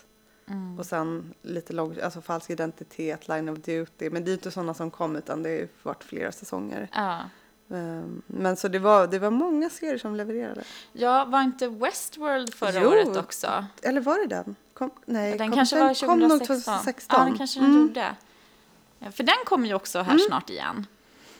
Mm. 0.49 0.79
Och 0.79 0.85
sen 0.85 1.33
lite 1.41 1.73
långt, 1.73 2.01
alltså 2.01 2.21
falsk 2.21 2.49
identitet, 2.49 3.27
Line 3.27 3.49
of 3.49 3.57
Duty. 3.57 4.09
Men 4.09 4.23
det 4.23 4.27
är 4.29 4.31
ju 4.31 4.37
inte 4.37 4.51
sådana 4.51 4.73
som 4.73 4.91
kom 4.91 5.15
utan 5.15 5.43
det 5.43 5.49
har 5.49 5.55
ju 5.55 5.67
varit 5.83 6.03
flera 6.03 6.31
säsonger. 6.31 6.87
ja. 6.93 7.19
Ehm, 7.73 8.21
Men 8.27 8.55
så 8.57 8.67
det 8.67 8.79
var, 8.79 9.07
det 9.07 9.19
var 9.19 9.29
många 9.31 9.69
serier 9.69 9.97
som 9.97 10.15
levererade. 10.15 10.63
Ja, 10.93 11.25
var 11.25 11.41
inte 11.41 11.67
Westworld 11.67 12.53
förra 12.53 12.81
Jo. 12.81 12.89
året 12.89 13.17
också? 13.17 13.65
Eller 13.81 14.01
var 14.01 14.17
det 14.19 14.27
den? 14.35 14.55
Kom, 14.73 14.91
nej, 15.05 15.37
Den 15.37 15.47
kom, 15.49 15.55
kanske 15.57 15.75
den 15.75 15.87
var 15.87 15.93
2016. 15.93 16.09
kom 16.09 16.19
nog 16.37 16.47
2016. 16.47 17.19
Ja, 17.19 17.25
den 17.25 17.37
kanske 17.37 17.59
den 17.59 17.73
gjorde. 17.81 18.15
Ja, 18.99 19.11
För 19.11 19.23
den 19.23 19.35
kommer 19.45 19.67
ju 19.67 19.73
också 19.73 19.99
här 20.01 20.17
snart 20.17 20.49
igen. 20.49 20.85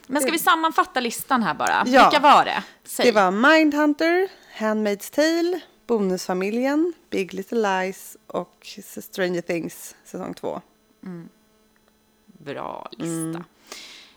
Men 0.08 0.22
ska 0.22 0.32
vi 0.32 0.40
sammanfatta 0.40 1.00
listan 1.00 1.44
här 1.44 1.54
bara? 1.54 1.84
Ja. 1.86 2.10
Vilka 2.10 2.20
var 2.20 2.46
det? 2.46 2.64
Säg. 2.84 3.06
Det 3.06 3.12
var 3.12 3.32
Mindhunter, 3.32 4.28
Handmaid's 4.58 5.14
Tale, 5.16 5.60
Bonusfamiljen, 5.90 6.94
Big 7.10 7.34
Little 7.34 7.82
Lies 7.82 8.18
och 8.28 8.68
Stranger 9.02 9.42
Things 9.42 9.96
säsong 10.04 10.34
2. 10.34 10.62
Bra 12.26 12.90
lista. 12.92 13.14
Mm. 13.14 13.44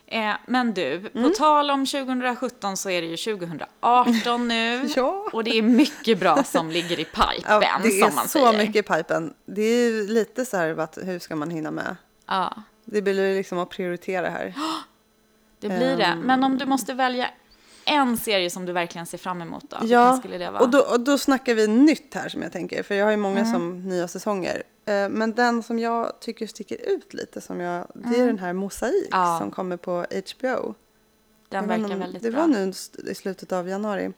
Eh, 0.07 0.37
men 0.47 0.75
du, 0.75 1.01
på 1.01 1.29
tal 1.29 1.71
om 1.71 1.87
2017 1.87 2.77
så 2.77 2.91
är 2.91 3.03
det 3.03 3.09
ju 3.09 3.17
2018 3.17 4.49
nu. 4.49 4.89
Ja. 4.97 5.29
Och 5.33 5.45
det 5.45 5.59
är 5.59 5.63
mycket 5.63 6.21
bra 6.21 6.45
som 6.45 6.71
ligger 6.71 7.01
i 7.01 7.05
pipen, 7.05 7.43
Ja, 7.49 7.81
det 7.83 8.01
är 8.01 8.29
så 8.29 8.53
mycket 8.53 8.77
i 8.77 8.83
pipen. 8.83 9.35
Det 9.45 9.63
är 9.63 9.91
ju 9.91 10.07
lite 10.07 10.45
så 10.45 10.57
här, 10.57 10.77
att, 10.79 10.99
hur 11.03 11.19
ska 11.19 11.37
man 11.37 11.51
hinna 11.51 11.71
med? 11.71 11.97
Ja, 12.27 12.55
Det 12.85 13.03
blir 13.03 13.29
ju 13.29 13.37
liksom 13.37 13.59
att 13.59 13.71
prioritera 13.71 14.31
här. 14.31 14.55
det 15.61 15.69
blir 15.69 15.97
det. 15.97 16.05
Ehm. 16.05 16.21
Men 16.21 16.45
om 16.45 16.59
du 16.59 16.67
måste 16.67 16.95
välja 16.95 17.31
en 17.85 18.17
serie 18.17 18.51
som 18.51 18.67
du 18.67 18.73
verkligen 18.73 19.07
ser 19.07 19.19
fram 19.19 19.43
emot 19.43 19.71
då? 19.71 19.77
Ja, 19.83 20.17
skulle 20.17 20.39
det 20.39 20.51
vara? 20.51 20.63
och 20.63 20.71
då, 20.71 20.79
och 20.81 21.01
då 21.01 21.19
snackar 21.19 21.55
vi 21.55 21.67
nytt 21.67 22.15
här 22.15 22.29
som 22.29 22.43
jag 22.43 22.53
tänker. 22.53 22.83
För 22.83 22.95
jag 22.95 23.05
har 23.05 23.11
ju 23.11 23.17
många 23.17 23.41
Mm. 23.41 23.53
som 23.53 23.89
nya 23.89 24.09
säsonger. 24.09 24.63
Eh, 24.85 25.09
Men 25.09 25.33
den 25.33 25.63
som 25.63 25.79
jag 25.79 26.21
tycker 26.21 26.47
sticker 26.47 26.77
ut 26.91 27.15
lite, 27.15 27.41
som 27.41 27.61
jag, 27.61 27.87
det 27.95 28.21
är 28.21 28.27
den 28.27 28.39
här 28.39 28.53
Mosaik 28.53 28.95
Mm. 29.15 29.21
Ja. 29.27 29.39
som 29.41 29.51
kommer 29.51 29.77
på 29.77 29.93
HBO. 30.33 30.75
Den 31.49 31.69
verkar 31.69 31.85
om- 31.95 31.99
väldigt 32.01 32.23
det 32.23 32.31
bra. 32.31 32.41
var 32.41 32.47
nu 32.49 32.73
i 33.11 33.15
slutet 33.15 33.53
av 33.53 33.69
januari. 33.69 34.13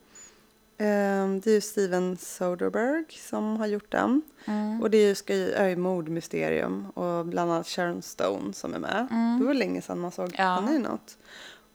Ehm, 0.78 1.40
Det 1.40 1.50
är 1.50 1.54
ju 1.54 1.60
Steven 1.60 2.16
Soderbergh 2.16 3.08
som 3.28 3.56
har 3.56 3.66
gjort 3.66 3.92
den. 3.92 4.22
Mm. 4.44 4.82
Och 4.82 4.90
det 4.90 4.98
är 4.98 5.06
ju, 5.08 5.14
ska 5.14 5.34
ju, 5.34 5.50
är 5.52 5.68
ju 5.68 5.76
mordmysterium 5.76 6.86
och 6.90 7.26
bland 7.26 7.50
annat 7.52 7.66
Sharon 7.68 8.02
Stone 8.02 8.52
som 8.52 8.74
är 8.74 8.78
med. 8.78 9.06
Det 9.40 9.46
var 9.46 9.54
länge 9.54 9.82
sedan 9.82 10.00
man 10.00 10.12
såg 10.12 10.24
Mm. 10.24 10.46
Ja. 10.46 10.54
henne 10.54 10.74
i 10.74 10.78
något. 10.78 11.18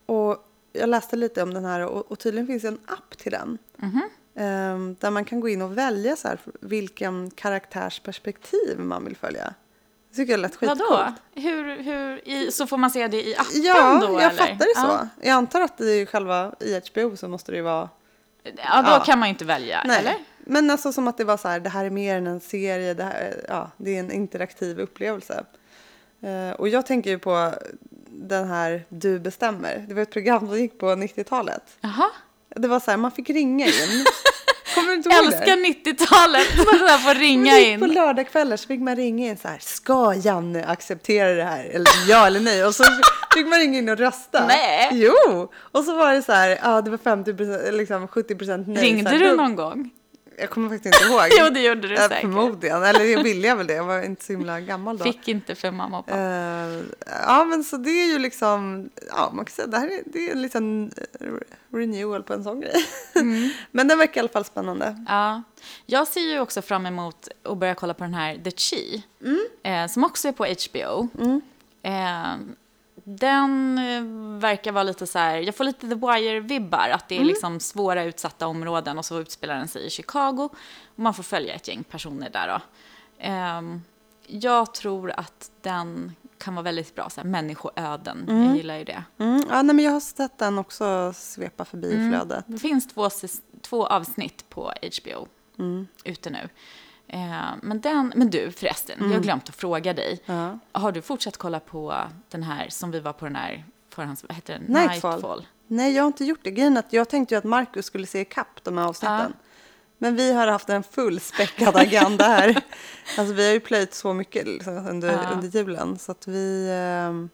Och 0.05 0.45
jag 0.79 0.89
läste 0.89 1.15
lite 1.15 1.43
om 1.43 1.53
den 1.53 1.65
här 1.65 1.85
och, 1.85 2.11
och 2.11 2.19
tydligen 2.19 2.47
finns 2.47 2.61
det 2.61 2.67
en 2.67 2.79
app 2.87 3.17
till 3.17 3.31
den. 3.31 3.57
Mhm. 3.77 4.09
Ehm, 4.35 4.95
där 4.99 5.11
man 5.11 5.25
kan 5.25 5.39
gå 5.39 5.49
in 5.49 5.61
och 5.61 5.77
välja 5.77 6.15
så 6.15 6.27
här, 6.27 6.39
vilken 6.61 7.31
karaktärsperspektiv 7.31 8.79
man 8.79 9.05
vill 9.05 9.15
följa. 9.15 9.53
Det 10.09 10.15
tycker 10.15 10.33
jag 10.33 10.39
lät 10.39 10.55
skitcoolt. 10.55 10.81
Vadå? 10.89 11.13
Hur, 11.35 11.77
hur, 11.83 12.27
i, 12.29 12.51
så 12.51 12.67
får 12.67 12.77
man 12.77 12.91
se 12.91 13.07
det 13.07 13.27
i 13.27 13.35
appen 13.35 13.61
Ja, 13.63 13.99
då? 14.07 14.13
jag 14.13 14.21
eller? 14.21 14.29
fattar 14.29 14.55
det 14.55 14.75
så. 14.75 14.87
Ja. 14.87 15.07
Jag 15.21 15.31
antar 15.31 15.61
att 15.61 15.77
det 15.77 15.91
är 15.91 16.05
själva 16.05 16.55
i 16.59 16.81
HBO 16.91 17.15
så 17.17 17.27
måste 17.27 17.51
det 17.51 17.55
ju 17.55 17.63
vara 17.63 17.89
Ja, 18.43 18.81
då 18.81 18.89
Ja. 18.91 19.03
kan 19.05 19.19
man 19.19 19.27
ju 19.27 19.29
inte 19.33 19.45
välja, 19.45 19.83
Nej. 19.85 19.99
eller? 19.99 20.15
Men 20.39 20.69
alltså 20.69 20.91
som 20.93 21.07
att 21.07 21.17
det 21.17 21.23
var 21.23 21.37
så 21.37 21.47
här, 21.47 21.59
det 21.59 21.69
här 21.69 21.85
är 21.85 21.89
mer 21.89 22.15
än 22.15 22.27
en 22.27 22.39
serie, 22.39 22.93
det, 22.93 23.03
här, 23.03 23.13
är- 23.21 23.45
ja, 23.49 23.71
det 23.77 23.95
är 23.95 23.99
en 23.99 24.11
interaktiv 24.11 24.79
upplevelse. 24.79 25.43
Eh, 26.21 26.51
och 26.51 26.69
jag 26.69 26.85
tänker 26.85 27.09
ju 27.09 27.19
på 27.19 27.53
den 28.27 28.47
här 28.47 28.85
Du 28.89 29.19
bestämmer. 29.19 29.85
Det 29.87 29.93
var 29.93 30.01
ett 30.01 30.11
program 30.11 30.47
som 30.47 30.59
gick 30.59 30.77
på 30.79 30.85
90-talet. 30.85 31.63
Jaha. 31.81 32.09
Det 32.55 32.67
var 32.67 32.79
så 32.79 32.91
här, 32.91 32.97
man 32.97 33.11
fick 33.11 33.29
ringa 33.29 33.65
in. 33.65 33.71
Kommer 34.75 34.93
inte 34.93 35.09
ihåg 35.09 35.25
Älskar 35.25 35.45
det? 35.45 35.91
90-talet! 35.91 36.47
Man 36.89 36.99
får 36.99 37.19
ringa 37.19 37.59
gick 37.59 37.79
på 37.79 37.85
in. 37.85 37.93
lördagskvällar 37.93 38.57
så 38.57 38.67
fick 38.67 38.79
man 38.79 38.95
ringa 38.95 39.27
in 39.27 39.37
så 39.37 39.47
här, 39.47 39.57
ska 39.61 40.13
Janne 40.13 40.65
acceptera 40.65 41.33
det 41.33 41.43
här? 41.43 41.63
Eller 41.65 41.87
ja 42.07 42.27
eller 42.27 42.39
nej? 42.39 42.65
Och 42.65 42.75
så 42.75 42.83
fick 43.33 43.47
man 43.47 43.59
ringa 43.59 43.77
in 43.77 43.89
och 43.89 43.97
rösta. 43.97 44.47
Nej. 44.47 44.89
Jo! 44.91 45.51
Och 45.71 45.83
så 45.83 45.95
var 45.95 46.13
det 46.13 46.21
så 46.21 46.31
här, 46.31 46.59
ja 46.63 46.81
det 46.81 46.89
var 46.89 46.97
50 46.97 47.71
liksom 47.71 48.07
70 48.07 48.35
nej. 48.67 48.83
Ringde 48.83 49.09
här, 49.09 49.19
du 49.19 49.35
någon 49.35 49.55
gång? 49.55 49.89
Jag 50.39 50.49
kommer 50.49 50.69
faktiskt 50.69 50.95
inte 50.95 51.13
ihåg. 51.13 51.21
Jo, 51.39 51.49
det 51.49 51.61
gjorde 51.61 51.87
du 51.87 51.93
Ja, 51.93 52.01
säkert. 52.01 52.21
Förmodligen, 52.21 52.83
eller 52.83 53.03
jag 53.03 53.23
ville 53.23 53.47
jag 53.47 53.55
väl 53.55 53.67
det. 53.67 53.73
Jag 53.73 53.83
var 53.83 54.01
inte 54.01 54.25
så 54.25 54.33
himla 54.33 54.59
gammal 54.59 54.97
då. 54.97 55.03
Fick 55.03 55.27
inte 55.27 55.55
för 55.55 55.71
mamma 55.71 55.99
och 55.99 56.05
pappa. 56.05 56.19
Eh, 56.19 56.81
ja, 57.25 57.45
men 57.45 57.63
så 57.63 57.77
det 57.77 57.89
är 57.89 58.05
ju 58.05 58.19
liksom, 58.19 58.89
ja 59.09 59.31
man 59.33 59.45
kan 59.45 59.53
säga 59.53 59.67
det 59.67 59.77
här 59.77 59.87
är, 59.87 60.01
det 60.05 60.27
är 60.27 60.31
en 60.31 60.41
liten 60.41 60.91
eh, 61.19 61.27
renewal 61.77 62.23
på 62.23 62.33
en 62.33 62.43
sån 62.43 62.61
grej. 62.61 62.85
Mm. 63.15 63.49
men 63.71 63.87
den 63.87 63.97
verkar 63.97 64.17
i 64.17 64.19
alla 64.19 64.29
fall 64.29 64.45
spännande. 64.45 65.05
Ja. 65.07 65.43
Jag 65.85 66.07
ser 66.07 66.21
ju 66.21 66.39
också 66.39 66.61
fram 66.61 66.85
emot 66.85 67.27
att 67.43 67.57
börja 67.57 67.75
kolla 67.75 67.93
på 67.93 68.03
den 68.03 68.13
här 68.13 68.37
The 68.43 68.51
Chi. 68.51 69.03
Mm. 69.21 69.47
Eh, 69.63 69.91
som 69.91 70.03
också 70.03 70.27
är 70.27 70.31
på 70.31 70.45
HBO. 70.45 71.09
Eh, 71.83 72.35
den 73.17 73.77
eh, 73.77 74.39
verkar 74.39 74.71
vara 74.71 74.83
lite 74.83 75.07
så 75.07 75.19
här, 75.19 75.37
jag 75.37 75.55
får 75.55 75.63
lite 75.63 75.87
The 75.89 75.95
Wire-vibbar. 75.95 76.89
Att 76.89 77.09
det 77.09 77.15
Mm. 77.15 77.25
är 77.27 77.29
liksom 77.29 77.59
svåra 77.59 78.03
utsatta 78.03 78.47
områden 78.47 78.97
och 78.97 79.05
så 79.05 79.19
utspelar 79.19 79.55
den 79.55 79.67
sig 79.67 79.85
i 79.85 79.89
Chicago. 79.89 80.49
Och 80.95 80.99
man 80.99 81.13
får 81.13 81.23
följa 81.23 81.53
ett 81.53 81.67
gäng 81.67 81.83
personer 81.83 82.29
där 82.29 82.47
då. 82.47 82.61
Eh, 83.23 83.61
jag 84.27 84.73
tror 84.73 85.11
att 85.17 85.51
den 85.61 86.15
kan 86.37 86.55
vara 86.55 86.63
väldigt 86.63 86.95
bra, 86.95 87.09
så 87.09 87.21
här, 87.21 87.27
människoöden. 87.27 88.25
Jag 88.27 88.55
gillar 88.57 88.77
ju 88.77 88.83
det. 88.83 89.03
Mm, 89.17 89.43
ja, 89.49 89.61
nej, 89.61 89.75
men 89.75 89.85
jag 89.85 89.91
har 89.91 89.99
sett 89.99 90.37
den 90.37 90.57
också 90.59 91.13
svepa 91.15 91.65
förbi 91.65 91.93
Mm. 91.93 92.09
flödet. 92.11 92.43
Det 92.47 92.57
finns 92.57 92.87
två, 92.87 93.09
två 93.61 93.85
avsnitt 93.87 94.49
på 94.49 94.73
HBO 95.01 95.27
Mm. 95.59 95.87
ute 96.03 96.29
nu. 96.29 96.49
Eh, 97.09 97.51
men, 97.61 97.81
den, 97.81 98.13
men 98.15 98.29
du 98.29 98.51
förresten, 98.51 98.97
jag 98.99 99.09
har 99.09 99.19
glömt 99.19 99.49
att 99.49 99.55
fråga 99.55 99.93
dig. 99.93 100.19
Ja. 100.25 100.59
Har 100.71 100.91
du 100.91 101.01
fortsatt 101.01 101.37
kolla 101.37 101.59
på 101.59 101.95
den 102.29 102.43
här 102.43 102.67
som 102.69 102.91
vi 102.91 102.99
var 102.99 103.13
på 103.13 103.25
den 103.25 103.35
här 103.35 103.63
förhands... 103.89 104.23
Vad 104.23 104.35
heter 104.35 104.53
den? 104.53 104.63
Nightfall. 104.63 105.47
Nej, 105.67 105.95
jag 105.95 106.03
har 106.03 106.07
inte 106.07 106.25
gjort 106.25 106.39
det. 106.43 106.51
Grejen 106.51 106.77
att 106.77 106.93
jag 106.93 107.09
tänkte 107.09 107.35
ju 107.35 107.37
att 107.39 107.43
Marcus 107.43 107.85
skulle 107.85 108.07
se 108.07 108.19
ikapp 108.21 108.63
de 108.63 108.77
här 108.77 108.85
avsnitten. 108.85 109.33
Men 109.97 110.15
vi 110.15 110.33
har 110.33 110.47
haft 110.47 110.69
en 110.69 110.83
fullspäckad 110.83 111.75
agenda 111.75 112.23
här. 112.25 112.49
alltså 113.17 113.33
vi 113.33 113.45
har 113.47 113.53
ju 113.53 113.59
plöjt 113.59 113.93
så 113.93 114.13
mycket 114.13 114.47
liksom, 114.47 114.87
under, 114.87 115.11
Ja. 115.11 115.29
under 115.33 115.47
julen. 115.47 115.99
Så 115.99 116.11
att 116.11 116.27
vi... 116.27 116.69
ehm, 116.71 117.29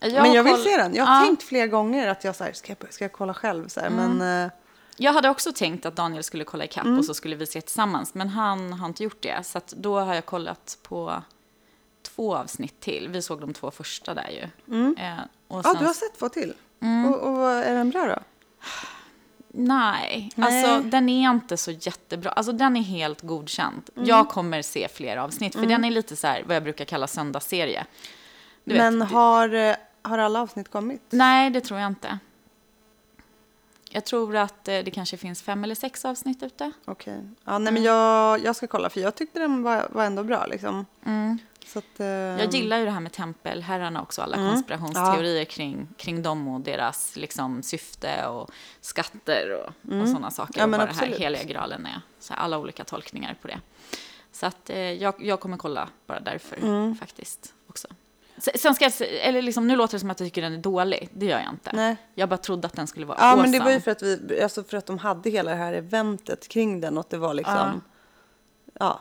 Jag 0.00 0.22
men 0.22 0.32
jag 0.32 0.44
vill 0.44 0.56
se 0.56 0.76
den. 0.76 0.94
Jag 0.94 1.04
har 1.04 1.12
Ja. 1.14 1.16
Mm. 1.18 1.26
tänkt 1.28 1.42
flera 1.42 1.66
gånger 1.66 2.08
att 2.08 2.24
jag 2.24 2.36
så 2.36 2.44
här, 2.44 2.52
ska, 2.52 2.74
jag, 2.80 2.92
ska 2.92 3.04
jag 3.04 3.12
kolla 3.12 3.34
själv? 3.34 3.68
Så 3.68 3.80
här, 3.80 3.90
Men 3.90 4.44
eh, 4.44 4.50
Jag 4.96 5.12
hade 5.12 5.28
också 5.28 5.52
tänkt 5.52 5.86
att 5.86 5.96
Daniel 5.96 6.22
skulle 6.24 6.44
kolla 6.44 6.64
ikapp 6.64 6.86
och 6.86 7.04
så 7.04 7.14
skulle 7.14 7.36
vi 7.36 7.46
se 7.46 7.60
tillsammans. 7.60 8.14
Men 8.14 8.28
han 8.28 8.72
har 8.72 8.86
inte 8.88 9.02
gjort 9.02 9.22
det. 9.22 9.46
Så 9.46 9.58
att 9.58 9.68
då 9.76 10.00
har 10.00 10.14
jag 10.14 10.26
kollat 10.26 10.78
på 10.82 11.22
två 12.02 12.36
avsnitt 12.36 12.80
till. 12.80 13.08
Vi 13.08 13.22
såg 13.22 13.40
de 13.40 13.52
två 13.54 13.70
första 13.70 14.14
där 14.14 14.28
ju. 14.28 14.42
Eh, 14.98 15.18
och 15.48 15.58
ja, 15.58 15.62
sen- 15.62 15.76
du 15.78 15.86
har 15.86 15.94
sett 15.94 16.18
två 16.18 16.28
till. 16.28 16.54
Mm. 16.80 17.12
Och, 17.14 17.32
och 17.32 17.50
är 17.50 17.74
den 17.74 17.90
bra 17.90 18.06
då? 18.06 18.18
Nej, 19.56 20.30
Nej. 20.34 20.64
alltså 20.64 20.88
den 20.88 21.08
är 21.08 21.30
inte 21.30 21.56
så 21.56 21.70
jättebra. 21.70 22.30
Alltså 22.30 22.52
den 22.52 22.76
är 22.76 22.80
helt 22.82 23.22
godkänd. 23.22 23.90
Jag 23.94 24.28
kommer 24.28 24.62
se 24.62 24.88
fler 24.88 25.16
avsnitt, 25.16 25.54
för 25.54 25.66
den 25.66 25.84
är 25.84 25.90
lite 25.90 26.16
så 26.16 26.26
här 26.26 26.42
vad 26.46 26.56
jag 26.56 26.62
brukar 26.62 26.84
kalla 26.84 27.06
söndagsserie. 27.06 27.86
Du 28.64 28.74
Men 28.74 28.98
vet, 28.98 29.10
har, 29.10 29.54
eh, 29.54 29.74
har 30.02 30.18
alla 30.18 30.40
avsnitt 30.40 30.70
kommit? 30.70 31.02
Nej, 31.10 31.50
det 31.50 31.60
tror 31.60 31.80
jag 31.80 31.86
inte. 31.86 32.18
Jag 33.94 34.04
tror 34.04 34.36
att 34.36 34.68
eh, 34.68 34.78
det 34.78 34.90
kanske 34.90 35.16
finns 35.16 35.42
fem 35.42 35.64
eller 35.64 35.74
sex 35.74 36.04
avsnitt 36.04 36.42
ute. 36.42 36.72
Okej. 36.84 37.28
Ja, 37.44 37.58
nej, 37.58 37.72
men 37.72 37.82
jag, 37.82 38.40
jag 38.44 38.56
ska 38.56 38.66
kolla 38.66 38.90
för 38.90 39.00
jag 39.00 39.14
tyckte 39.14 39.38
den 39.40 39.62
var, 39.62 39.88
var 39.90 40.04
ändå 40.04 40.24
bra 40.24 40.46
liksom. 40.46 40.86
Så 41.66 41.78
att, 41.78 42.00
eh, 42.00 42.06
Jag 42.06 42.54
gillar 42.54 42.78
ju 42.78 42.84
det 42.84 42.90
här 42.90 43.00
med 43.00 43.12
tempelherrarna 43.12 44.02
också, 44.02 44.22
alla 44.22 44.36
Mm. 44.36 44.50
konspirationsteorier 44.50 45.44
kring, 45.44 45.88
kring 45.96 46.22
dem 46.22 46.48
och 46.48 46.60
deras 46.60 47.16
liksom, 47.16 47.62
syfte 47.62 48.26
och 48.26 48.50
skatter 48.80 49.50
och, 49.60 50.00
och 50.00 50.08
sådana 50.08 50.30
saker. 50.30 50.60
Mm. 50.60 50.70
Ja, 50.72 50.76
och 50.76 50.80
vad 50.80 50.88
det 50.88 50.94
här 50.94 51.02
absolut. 51.02 51.20
heliga 51.20 51.42
graalen 51.44 51.86
är. 51.86 52.00
Så 52.18 52.34
här, 52.34 52.40
alla 52.40 52.58
olika 52.58 52.84
tolkningar 52.84 53.36
på 53.42 53.48
det. 53.48 53.60
Så 54.32 54.46
att 54.46 54.70
eh, 54.70 54.78
jag, 54.78 55.14
jag 55.18 55.40
kommer 55.40 55.56
kolla 55.56 55.88
bara 56.06 56.20
därför 56.20 56.56
Mm. 56.56 56.96
faktiskt 56.96 57.54
också. 57.66 57.88
Se- 58.38 58.58
Sen 58.58 58.74
ska 58.74 58.84
jag, 58.84 58.92
eller 59.00 59.42
liksom, 59.42 59.66
nu 59.66 59.76
låter 59.76 59.92
det 59.94 60.00
som 60.00 60.10
att 60.10 60.20
jag 60.20 60.26
tycker 60.26 60.42
den 60.42 60.52
är 60.52 60.58
dålig. 60.58 61.08
Det 61.12 61.26
gör 61.26 61.38
jag 61.38 61.48
inte. 61.52 61.70
Nej. 61.72 61.96
Jag 62.14 62.28
bara 62.28 62.36
trodde 62.36 62.66
att 62.66 62.76
den 62.76 62.86
skulle 62.86 63.06
vara 63.06 63.18
Ja, 63.20 63.24
awesome. 63.24 63.42
men 63.42 63.52
det 63.52 63.64
var 63.64 63.70
ju 63.70 63.80
för 63.80 63.90
att, 63.90 64.02
vi, 64.02 64.42
alltså 64.42 64.64
för 64.64 64.76
att 64.76 64.86
de 64.86 64.98
hade 64.98 65.30
hela 65.30 65.50
det 65.50 65.56
här 65.56 65.72
eventet 65.72 66.48
kring 66.48 66.80
den 66.80 66.94
och 66.96 67.00
att 67.00 67.10
det 67.10 67.18
var 67.18 67.34
liksom, 67.34 67.80
ja. 68.80 69.00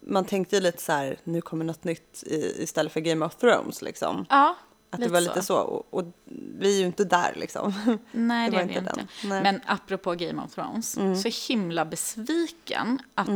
Man 0.00 0.24
tänkte 0.24 0.56
ju 0.56 0.62
lite 0.62 0.82
så 0.82 0.92
här, 0.92 1.16
nu 1.24 1.40
kommer 1.40 1.64
något 1.64 1.84
nytt 1.84 2.22
i, 2.26 2.62
istället 2.62 2.92
för 2.92 3.00
Game 3.00 3.26
of 3.26 3.34
Thrones 3.36 3.82
liksom. 3.82 4.26
Ja, 4.28 4.56
Att 4.90 5.00
det 5.00 5.08
var 5.08 5.20
lite 5.20 5.42
så. 5.42 5.56
Och, 5.58 5.86
och 5.98 6.04
vi 6.58 6.74
är 6.76 6.80
ju 6.80 6.86
inte 6.86 7.04
där 7.04 7.32
liksom. 7.36 7.74
Nej, 8.12 8.50
Det 8.50 8.56
det, 8.56 8.62
är 8.62 8.66
vi 8.66 8.74
inte. 8.78 8.92
Nej. 8.96 9.06
Mm. 9.24 9.42
Men 9.42 9.60
apropå 9.66 10.14
Game 10.14 10.42
of 10.42 10.54
Thrones, 10.54 10.98
så 11.22 11.52
himla 11.52 11.84
besviken 11.84 12.98
att 13.14 13.28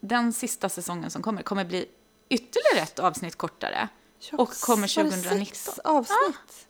den 0.00 0.32
sista 0.32 0.68
säsongen 0.68 1.10
som 1.10 1.22
kommer 1.22 1.42
kommer 1.42 1.64
bli 1.64 1.86
ytterligare 2.28 2.82
ett 2.82 2.98
avsnitt 2.98 3.36
kortare. 3.36 3.88
Ja, 4.20 4.38
och 4.38 4.50
kommer 4.50 4.96
var 4.96 5.04
det 5.04 5.10
2019. 5.10 5.46
Sex 5.46 5.78
avsnitt. 5.84 6.66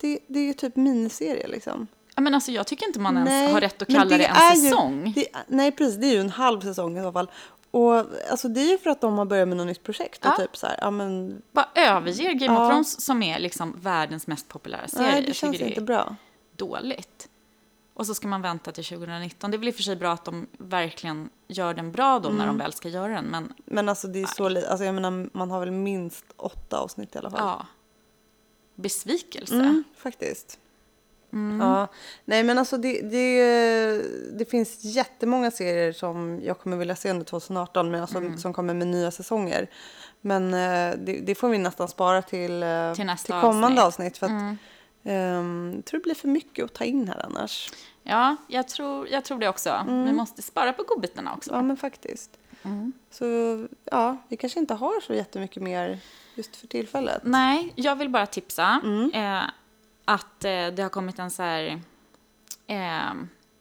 Det, 0.00 0.18
det 0.26 0.38
är 0.38 0.44
ju 0.44 0.52
typ 0.52 0.76
miniserie 0.76 1.46
liksom. 1.48 1.86
Ja, 2.14 2.22
men 2.22 2.34
alltså, 2.34 2.52
jag 2.52 2.66
tycker 2.66 2.86
inte 2.86 3.00
man 3.00 3.16
ens 3.16 3.28
Nej, 3.30 3.52
har 3.52 3.60
rätt 3.60 3.82
att 3.82 3.88
kalla 3.88 4.18
det, 4.18 4.24
är 4.24 4.52
en 4.52 4.60
ju- 4.62 4.70
säsong. 4.70 5.12
det, 5.16 5.26
nej, 5.48 5.72
precis. 5.72 5.96
Det 5.96 6.06
är 6.06 6.12
ju 6.12 6.20
en 6.20 6.30
halv 6.30 6.60
säsong 6.60 6.98
i 6.98 7.02
så 7.02 7.12
fall. 7.12 7.30
Och 7.70 7.94
alltså, 8.30 8.48
det 8.48 8.60
är 8.60 8.70
ju 8.70 8.78
för 8.78 8.90
att 8.90 9.00
de 9.00 9.18
har 9.18 9.24
börjat 9.24 9.48
med 9.48 9.56
något 9.56 9.66
nytt 9.66 9.82
projekt. 9.82 10.24
Och 10.24 10.30
Ja. 10.30 10.36
typ 10.36 10.56
så 10.56 10.66
här, 10.66 10.78
ja 10.80 10.90
men, 10.90 11.42
Bara 11.52 11.68
överger 11.74 12.32
Game 12.32 12.54
Ja. 12.54 12.62
of 12.66 12.70
Thrones 12.70 13.04
som 13.04 13.22
är 13.22 13.38
liksom 13.38 13.76
världens 13.80 14.26
mest 14.26 14.48
populära 14.48 14.88
serie. 14.88 15.10
nej 15.12 15.22
det 15.22 15.34
känns 15.34 15.58
det 15.58 15.64
inte 15.68 15.80
är 15.80 15.84
bra. 15.84 16.16
dåligt. 16.56 17.28
Och 17.94 18.06
så 18.06 18.14
ska 18.14 18.28
man 18.28 18.42
vänta 18.42 18.72
till 18.72 18.84
2019. 18.84 19.50
Det 19.50 19.56
är 19.56 19.58
väl 19.58 19.68
i 19.68 19.70
och 19.70 19.74
för 19.74 19.82
sig 19.82 19.96
bra 19.96 20.12
att 20.12 20.24
de 20.24 20.46
verkligen 20.58 21.30
gör 21.48 21.74
den 21.74 21.92
bra 21.92 22.18
då 22.18 22.28
Mm. 22.28 22.38
när 22.38 22.46
de 22.46 22.58
väl 22.58 22.72
ska 22.72 22.88
göra 22.88 23.12
den. 23.12 23.24
Men 23.24 23.52
Men 23.64 23.88
alltså 23.88 24.08
det 24.08 24.22
är 24.22 24.26
så 24.26 24.48
lite, 24.48 24.68
alltså 24.68 24.84
jag 24.84 24.94
menar 24.94 25.28
man 25.32 25.50
har 25.50 25.60
väl 25.60 25.70
minst 25.70 26.24
åtta 26.36 26.78
avsnitt 26.78 27.14
i 27.14 27.18
alla 27.18 27.30
fall. 27.30 27.40
ja, 27.40 27.66
besvikelse. 28.74 29.54
Mm, 29.54 29.84
faktiskt. 29.96 30.58
Ja, 31.60 31.86
nej 32.24 32.42
men 32.42 32.58
alltså 32.58 32.76
det, 32.76 33.00
det, 33.02 34.02
det 34.38 34.44
finns 34.50 34.84
jättemånga 34.84 35.50
serier 35.50 35.92
som 35.92 36.40
jag 36.44 36.58
kommer 36.58 36.76
vilja 36.76 36.96
se 36.96 37.10
under 37.10 37.24
2018 37.24 37.90
men 37.90 38.00
alltså, 38.00 38.22
som 38.38 38.52
kommer 38.52 38.74
med 38.74 38.86
nya 38.86 39.10
säsonger. 39.10 39.70
Men 40.20 40.54
eh, 40.54 40.94
det, 41.04 41.20
det 41.26 41.34
får 41.34 41.48
vi 41.48 41.58
nästan 41.58 41.88
spara 41.88 42.22
till, 42.22 42.62
eh, 42.62 42.94
Till 42.94 43.06
nästa 43.06 43.40
kommande 43.40 43.82
avsnitt. 43.82 44.12
avsnitt. 44.12 44.18
för 44.18 44.26
att, 44.26 44.56
ehm, 45.04 45.72
jag 45.76 45.84
tror 45.84 46.00
det 46.00 46.04
blir 46.04 46.14
för 46.14 46.28
mycket 46.28 46.64
att 46.64 46.72
ta 46.72 46.84
in 46.84 47.08
här 47.08 47.26
annars. 47.26 47.70
Ja, 48.02 48.36
jag 48.48 48.68
tror, 48.68 49.08
jag 49.08 49.24
tror 49.24 49.38
det 49.38 49.48
också. 49.48 49.84
Vi 49.86 50.12
måste 50.12 50.42
spara 50.42 50.72
på 50.72 50.82
godbitarna 50.82 51.34
också. 51.34 51.50
Ja 51.52 51.62
men 51.62 51.76
faktiskt. 51.76 52.38
Så 53.10 53.24
ja, 53.84 54.16
vi 54.28 54.36
kanske 54.36 54.58
inte 54.60 54.74
har 54.74 55.00
så 55.00 55.14
jättemycket 55.14 55.62
mer 55.62 55.98
just 56.34 56.56
för 56.56 56.66
tillfället. 56.66 57.22
Nej, 57.24 57.72
jag 57.76 57.96
vill 57.96 58.08
bara 58.08 58.26
tipsa 58.26 58.80
Mm. 58.84 59.10
eh, 59.14 59.42
att 60.04 60.44
eh, 60.44 60.66
det 60.66 60.82
har 60.82 60.88
kommit 60.88 61.18
en 61.18 61.30
så 61.30 61.42
här 61.42 61.80
eh, 62.66 63.12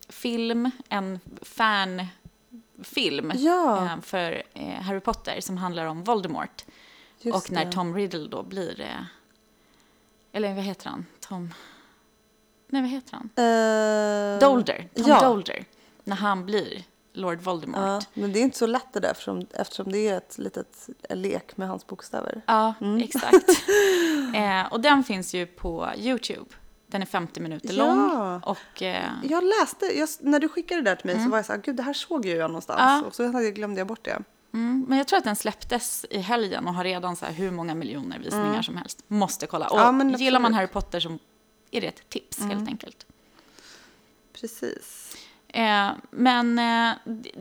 film, 0.09 0.71
en 0.89 1.19
fanfilm 1.41 3.31
Ja. 3.35 3.85
eh, 3.85 4.01
för 4.01 4.43
eh, 4.53 4.81
Harry 4.81 4.99
Potter 4.99 5.41
som 5.41 5.57
handlar 5.57 5.85
om 5.85 6.03
Voldemort. 6.03 6.65
Just 7.19 7.37
och 7.37 7.51
när 7.51 7.65
det. 7.65 7.71
Tom 7.71 7.95
Riddle 7.95 8.27
då 8.27 8.43
blir, 8.43 8.81
eh, 8.81 8.87
eller 10.31 10.53
vad 10.53 10.63
heter 10.63 10.89
han? 10.89 11.05
Tom, 11.27 11.53
nej 12.67 12.81
vad 12.81 12.91
heter 12.91 13.13
han? 13.13 13.29
Eh, 13.35 14.39
Dolder, 14.49 14.89
Tom 14.95 15.05
ja. 15.07 15.21
Dolder. 15.21 15.65
När 16.03 16.15
han 16.15 16.45
blir 16.45 16.83
Lord 17.13 17.41
Voldemort. 17.41 17.79
Ja, 17.81 18.01
men 18.13 18.33
det 18.33 18.39
är 18.39 18.43
inte 18.43 18.57
så 18.57 18.65
lätt 18.67 18.93
det 18.93 18.99
där 18.99 19.11
eftersom, 19.11 19.45
eftersom 19.53 19.91
det 19.91 20.07
är 20.07 20.17
ett 20.17 20.37
litet 20.37 20.89
en 21.09 21.21
lek 21.21 21.57
med 21.57 21.67
hans 21.67 21.87
bokstäver. 21.87 22.41
Ja, 22.47 22.73
Mm. 22.81 22.97
exakt. 23.03 23.49
eh, 24.35 24.73
och 24.73 24.81
den 24.81 25.03
finns 25.03 25.33
ju 25.33 25.45
på 25.45 25.89
YouTube. 25.97 26.45
Den 26.87 27.01
är 27.01 27.05
50 27.05 27.39
minuter 27.39 27.73
Ja. 27.73 27.85
lång. 27.85 28.41
Och, 28.45 28.81
eh, 28.81 29.09
Jag 29.23 29.43
läste, 29.43 29.85
jag, 29.85 30.09
när 30.19 30.39
du 30.39 30.49
skickade 30.49 30.81
det 30.81 30.89
där 30.89 30.95
till 30.95 31.05
mig 31.05 31.23
så 31.23 31.29
var 31.29 31.37
jag 31.37 31.45
så 31.45 31.53
här, 31.53 31.59
gud 31.61 31.75
det 31.75 31.83
här 31.83 31.93
såg 31.93 32.25
ju 32.25 32.35
jag 32.35 32.49
någonstans. 32.49 32.79
Ja. 32.79 33.03
Och 33.07 33.15
så 33.15 33.27
glömde 33.55 33.79
jag 33.79 33.87
bort 33.87 34.05
det. 34.05 34.19
Mm, 34.53 34.85
men 34.87 34.97
jag 34.97 35.07
tror 35.07 35.17
att 35.17 35.23
den 35.23 35.35
släpptes 35.35 36.05
i 36.09 36.19
helgen 36.19 36.67
och 36.67 36.73
har 36.73 36.83
redan 36.83 37.15
så 37.15 37.25
här 37.25 37.33
hur 37.33 37.51
många 37.51 37.75
miljoner 37.75 38.19
visningar 38.19 38.61
som 38.61 38.77
helst. 38.77 39.03
Måste 39.07 39.47
kolla. 39.47 39.67
Och 39.67 39.79
Mm. 39.79 40.09
Ja, 40.09 40.17
gillar 40.17 40.39
man. 40.39 40.53
Harry 40.53 40.67
Potter 40.67 40.99
så 40.99 41.17
är 41.71 41.81
det 41.81 41.87
ett 41.87 42.09
tips 42.09 42.39
helt 42.39 42.67
enkelt. 42.67 43.05
Precis. 44.33 45.15
Eh, 45.47 45.91
men 46.11 46.59
eh, 46.59 46.95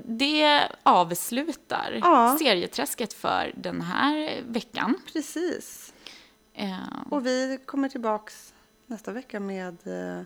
det 0.04 0.68
avslutar 0.82 1.98
Ja. 2.02 2.36
serieträsket 2.38 3.12
för 3.12 3.52
den 3.56 3.80
här 3.80 4.42
veckan. 4.46 4.94
Precis. 5.12 5.92
Eh, 6.54 6.76
Och 7.10 7.26
vi 7.26 7.58
kommer 7.66 7.88
tillbaks 7.88 8.54
nästa 8.86 9.12
vecka 9.12 9.40
med 9.40 9.76
eh, 9.86 10.22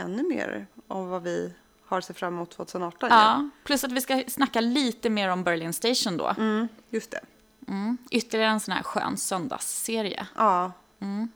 ännu 0.00 0.22
mer 0.28 0.66
om 0.88 1.08
vad 1.08 1.22
vi 1.22 1.52
har 1.88 2.00
sett 2.00 2.18
fram 2.18 2.34
emot 2.34 2.50
2018. 2.50 3.10
ja, 3.10 3.48
plus 3.64 3.84
att 3.84 3.92
vi 3.92 4.00
ska 4.00 4.22
snacka 4.28 4.60
lite 4.60 5.10
mer 5.10 5.28
om 5.28 5.44
Berlin 5.44 5.72
Station 5.72 6.16
då. 6.16 6.34
Mm, 6.38 6.68
just 6.90 7.10
det. 7.10 7.20
Mm. 7.68 7.98
Ytterligare 8.10 8.50
en 8.50 8.60
sån 8.60 8.74
här 8.74 8.82
skön 8.82 9.16
söndagsserie. 9.16 10.26
Ja. 10.34 10.72
Mm. 11.00 11.28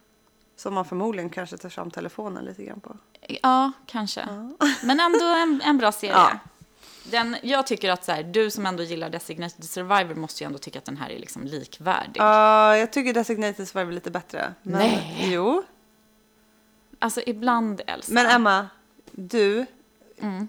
Som 0.56 0.74
man 0.74 0.84
förmodligen 0.84 1.30
kanske 1.30 1.56
tar 1.56 1.68
fram 1.68 1.90
telefonen 1.90 2.44
lite 2.44 2.64
grann 2.64 2.80
på. 2.80 2.96
Ja, 3.42 3.72
kanske. 3.86 4.24
Men 4.82 5.00
ändå 5.00 5.24
en, 5.24 5.60
en 5.64 5.78
bra 5.78 5.92
serie. 5.92 6.12
Ja. 6.12 6.38
Den, 7.04 7.36
jag 7.42 7.66
tycker 7.66 7.90
att 7.90 8.04
så 8.04 8.12
här, 8.12 8.22
du 8.22 8.50
som 8.50 8.66
ändå 8.66 8.82
gillar 8.82 9.10
Designated 9.10 9.64
Survivor 9.64 10.14
måste 10.14 10.44
ju 10.44 10.46
ändå 10.46 10.58
tycka 10.58 10.78
att 10.78 10.84
den 10.84 10.96
här 10.96 11.10
är 11.10 11.18
liksom 11.18 11.44
likvärdig. 11.44 12.16
Ja, 12.20 12.76
jag 12.76 12.92
tycker 12.92 13.14
Designated 13.14 13.68
Survivor 13.68 13.90
är 13.90 13.94
lite 13.94 14.10
bättre. 14.10 14.54
Men, 14.62 14.78
Nej. 14.78 15.28
Jo. 15.32 15.62
Alltså 16.98 17.20
ibland, 17.26 17.80
Elsa. 17.86 18.12
Men 18.12 18.26
Emma, 18.26 18.68
du, 19.10 19.66
Mm. 20.22 20.48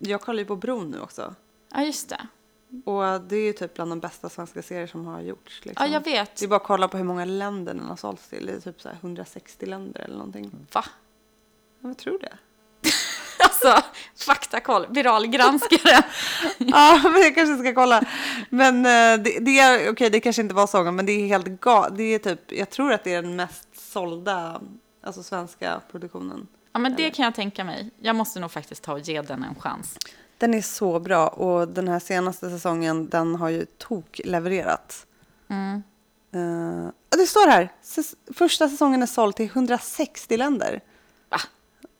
jag 0.00 0.20
kollar 0.20 0.38
ju 0.38 0.44
på 0.44 0.56
Bron 0.56 0.90
nu 0.90 1.00
också. 1.00 1.34
Ja, 1.74 1.82
just 1.82 2.08
det. 2.08 2.26
Och 2.84 3.20
det 3.20 3.36
är 3.36 3.44
ju 3.44 3.52
typ 3.52 3.74
bland 3.74 3.90
de 3.90 4.00
bästa 4.00 4.28
svenska 4.28 4.62
serier 4.62 4.86
som 4.86 5.06
har 5.06 5.20
gjorts. 5.20 5.60
Liksom. 5.64 5.86
Ja, 5.86 5.92
jag 5.92 6.04
vet. 6.04 6.36
Det 6.36 6.44
är 6.44 6.48
bara 6.48 6.56
att 6.56 6.64
kolla 6.64 6.88
på 6.88 6.96
hur 6.96 7.04
många 7.04 7.24
länder 7.24 7.74
den 7.74 7.84
har 7.84 7.96
sålts 7.96 8.28
till. 8.28 8.46
Det 8.46 8.52
är 8.52 8.60
typ 8.60 8.80
så 8.80 8.88
här 8.88 8.96
160 9.00 9.66
länder 9.66 10.00
eller 10.00 10.16
någonting. 10.16 10.50
Va? 10.72 10.84
Ja, 11.80 11.88
Jag 11.88 11.98
tror 11.98 12.18
det. 12.18 12.32
Alltså, 13.38 13.82
faktakoll, 14.26 14.86
viralgranskare. 14.90 16.04
ja, 16.58 17.00
men 17.04 17.22
jag 17.22 17.34
kanske 17.34 17.64
ska 17.64 17.74
kolla. 17.74 18.02
Men 18.50 18.76
eh, 18.76 19.24
det, 19.24 19.38
det 19.40 19.58
är, 19.58 19.90
okej, 19.92 20.10
det 20.10 20.20
kanske 20.20 20.42
inte 20.42 20.54
var 20.54 20.66
sången, 20.66 20.96
men 20.96 21.06
det 21.06 21.12
är 21.12 21.26
helt 21.26 21.46
galet. 21.46 21.96
Det 21.96 22.02
är 22.02 22.18
typ, 22.18 22.52
jag 22.52 22.70
tror 22.70 22.92
att 22.92 23.04
det 23.04 23.14
är 23.14 23.22
den 23.22 23.36
mest 23.36 23.68
sålda, 23.92 24.60
alltså 25.02 25.22
svenska 25.22 25.80
produktionen. 25.90 26.46
Ja, 26.72 26.78
men 26.78 26.96
det 26.96 27.10
kan 27.10 27.24
jag 27.24 27.34
tänka 27.34 27.64
mig. 27.64 27.90
Jag 28.00 28.16
måste 28.16 28.40
nog 28.40 28.50
faktiskt 28.50 28.82
ta 28.82 28.92
och 28.92 29.00
ge 29.00 29.22
den 29.22 29.44
en 29.44 29.54
chans. 29.54 29.98
Den 30.38 30.54
är 30.54 30.62
så 30.62 31.00
bra 31.00 31.28
och 31.28 31.68
den 31.68 31.88
här 31.88 31.98
senaste 31.98 32.50
säsongen, 32.50 33.08
den 33.08 33.34
har 33.34 33.48
ju 33.48 33.66
tok-levererat. 33.78 35.06
Mm. 35.48 35.82
Uh, 36.36 36.90
det 37.08 37.26
står 37.26 37.48
här, 37.48 37.72
första 38.34 38.68
säsongen 38.68 39.02
är 39.02 39.06
såld 39.06 39.36
till 39.36 39.46
160 39.46 40.36
länder. 40.36 40.80
Va? 41.28 41.38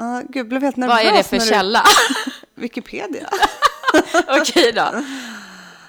Uh, 0.02 0.22
gud, 0.28 0.48
blev 0.48 0.62
helt 0.62 0.76
nervös. 0.76 0.96
Vad 0.96 1.12
är 1.12 1.16
det 1.16 1.22
för 1.22 1.36
när 1.36 1.44
du- 1.44 1.50
källa? 1.50 1.84
Wikipedia. 2.54 3.28
Okej 4.40 4.72
då. 4.72 5.02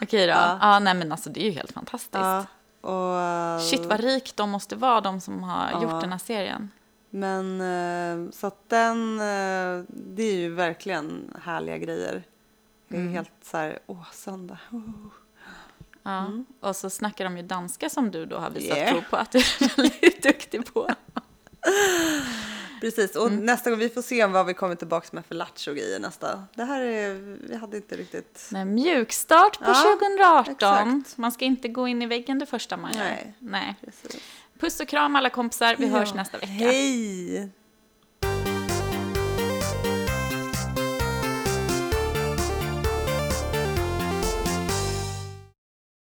Okej 0.01 0.27
då. 0.27 0.33
Ja. 0.33 0.57
ja, 0.61 0.79
nej 0.79 0.93
men 0.93 1.11
alltså 1.11 1.29
det 1.29 1.41
är 1.41 1.45
ju 1.45 1.51
helt 1.51 1.71
fantastiskt. 1.71 2.13
Ja, 2.13 2.45
och, 2.81 3.19
eh, 3.19 3.59
Shit 3.59 3.85
vad 3.85 3.99
rik 3.99 4.35
de 4.35 4.49
måste 4.49 4.75
vara, 4.75 5.01
de 5.01 5.21
som 5.21 5.43
har 5.43 5.81
gjort 5.81 6.01
den 6.01 6.11
här 6.11 6.19
serien. 6.19 6.71
Men 7.15 7.61
eh, 7.61 8.31
så 8.31 8.47
att 8.47 8.69
den, 8.69 9.19
eh, 9.19 9.83
det 9.89 10.23
är 10.23 10.35
ju 10.35 10.49
verkligen 10.53 11.33
härliga 11.43 11.77
grejer. 11.77 12.23
Jag 12.87 12.97
är 12.97 13.01
Mm. 13.01 13.13
helt 13.13 13.31
så 13.43 13.57
här, 13.57 13.79
åh 13.85 14.11
söndag. 14.11 14.57
Oh. 14.71 14.81
Ja. 16.05 16.31
Och 16.59 16.75
så 16.75 16.89
snackar 16.89 17.23
de 17.23 17.37
ju 17.37 17.43
danska 17.43 17.89
som 17.89 18.11
du 18.11 18.25
då 18.25 18.37
har 18.37 18.49
visat 18.49 18.77
Yeah. 18.77 18.91
prov 18.91 19.01
på 19.09 19.15
att 19.15 19.31
du 19.31 19.37
är 19.39 19.77
väldigt 19.77 20.23
duktig 20.23 20.73
på. 20.73 20.89
Precis, 22.81 23.15
och 23.15 23.27
Mm. 23.27 23.45
nästa 23.45 23.69
gång 23.69 23.79
vi 23.79 23.89
får 23.89 24.01
se 24.01 24.25
vad 24.25 24.45
vi 24.45 24.53
kommer 24.53 24.75
tillbaka 24.75 25.07
med 25.11 25.25
för 25.25 25.35
lattjo-grejer 25.35 25.99
nästa. 25.99 26.43
Det 26.55 26.63
här 26.63 26.81
är, 26.81 27.13
vi 27.49 27.55
hade 27.55 27.77
inte 27.77 27.95
riktigt, 27.95 28.47
Nej, 28.51 28.65
mjukstart 28.65 29.59
på 29.59 29.65
Ja, 29.65 29.97
2018. 29.99 30.51
exakt. 30.99 31.17
Man 31.17 31.31
ska 31.31 31.45
inte 31.45 31.67
gå 31.67 31.87
in 31.87 32.01
i 32.01 32.05
väggen 32.05 32.39
det 32.39 32.45
första 32.45 32.77
man 32.77 32.93
gör. 32.93 32.99
Nej. 33.03 33.33
Nej. 33.39 33.75
precis. 33.85 34.21
Puss 34.63 34.79
och 34.79 34.87
kram 34.87 35.15
alla 35.15 35.29
kompisar, 35.29 35.75
vi 35.79 35.85
Ja, 35.87 35.91
hörs 35.91 36.13
nästa 36.13 36.37
vecka. 36.37 36.53
Hej! 36.53 37.49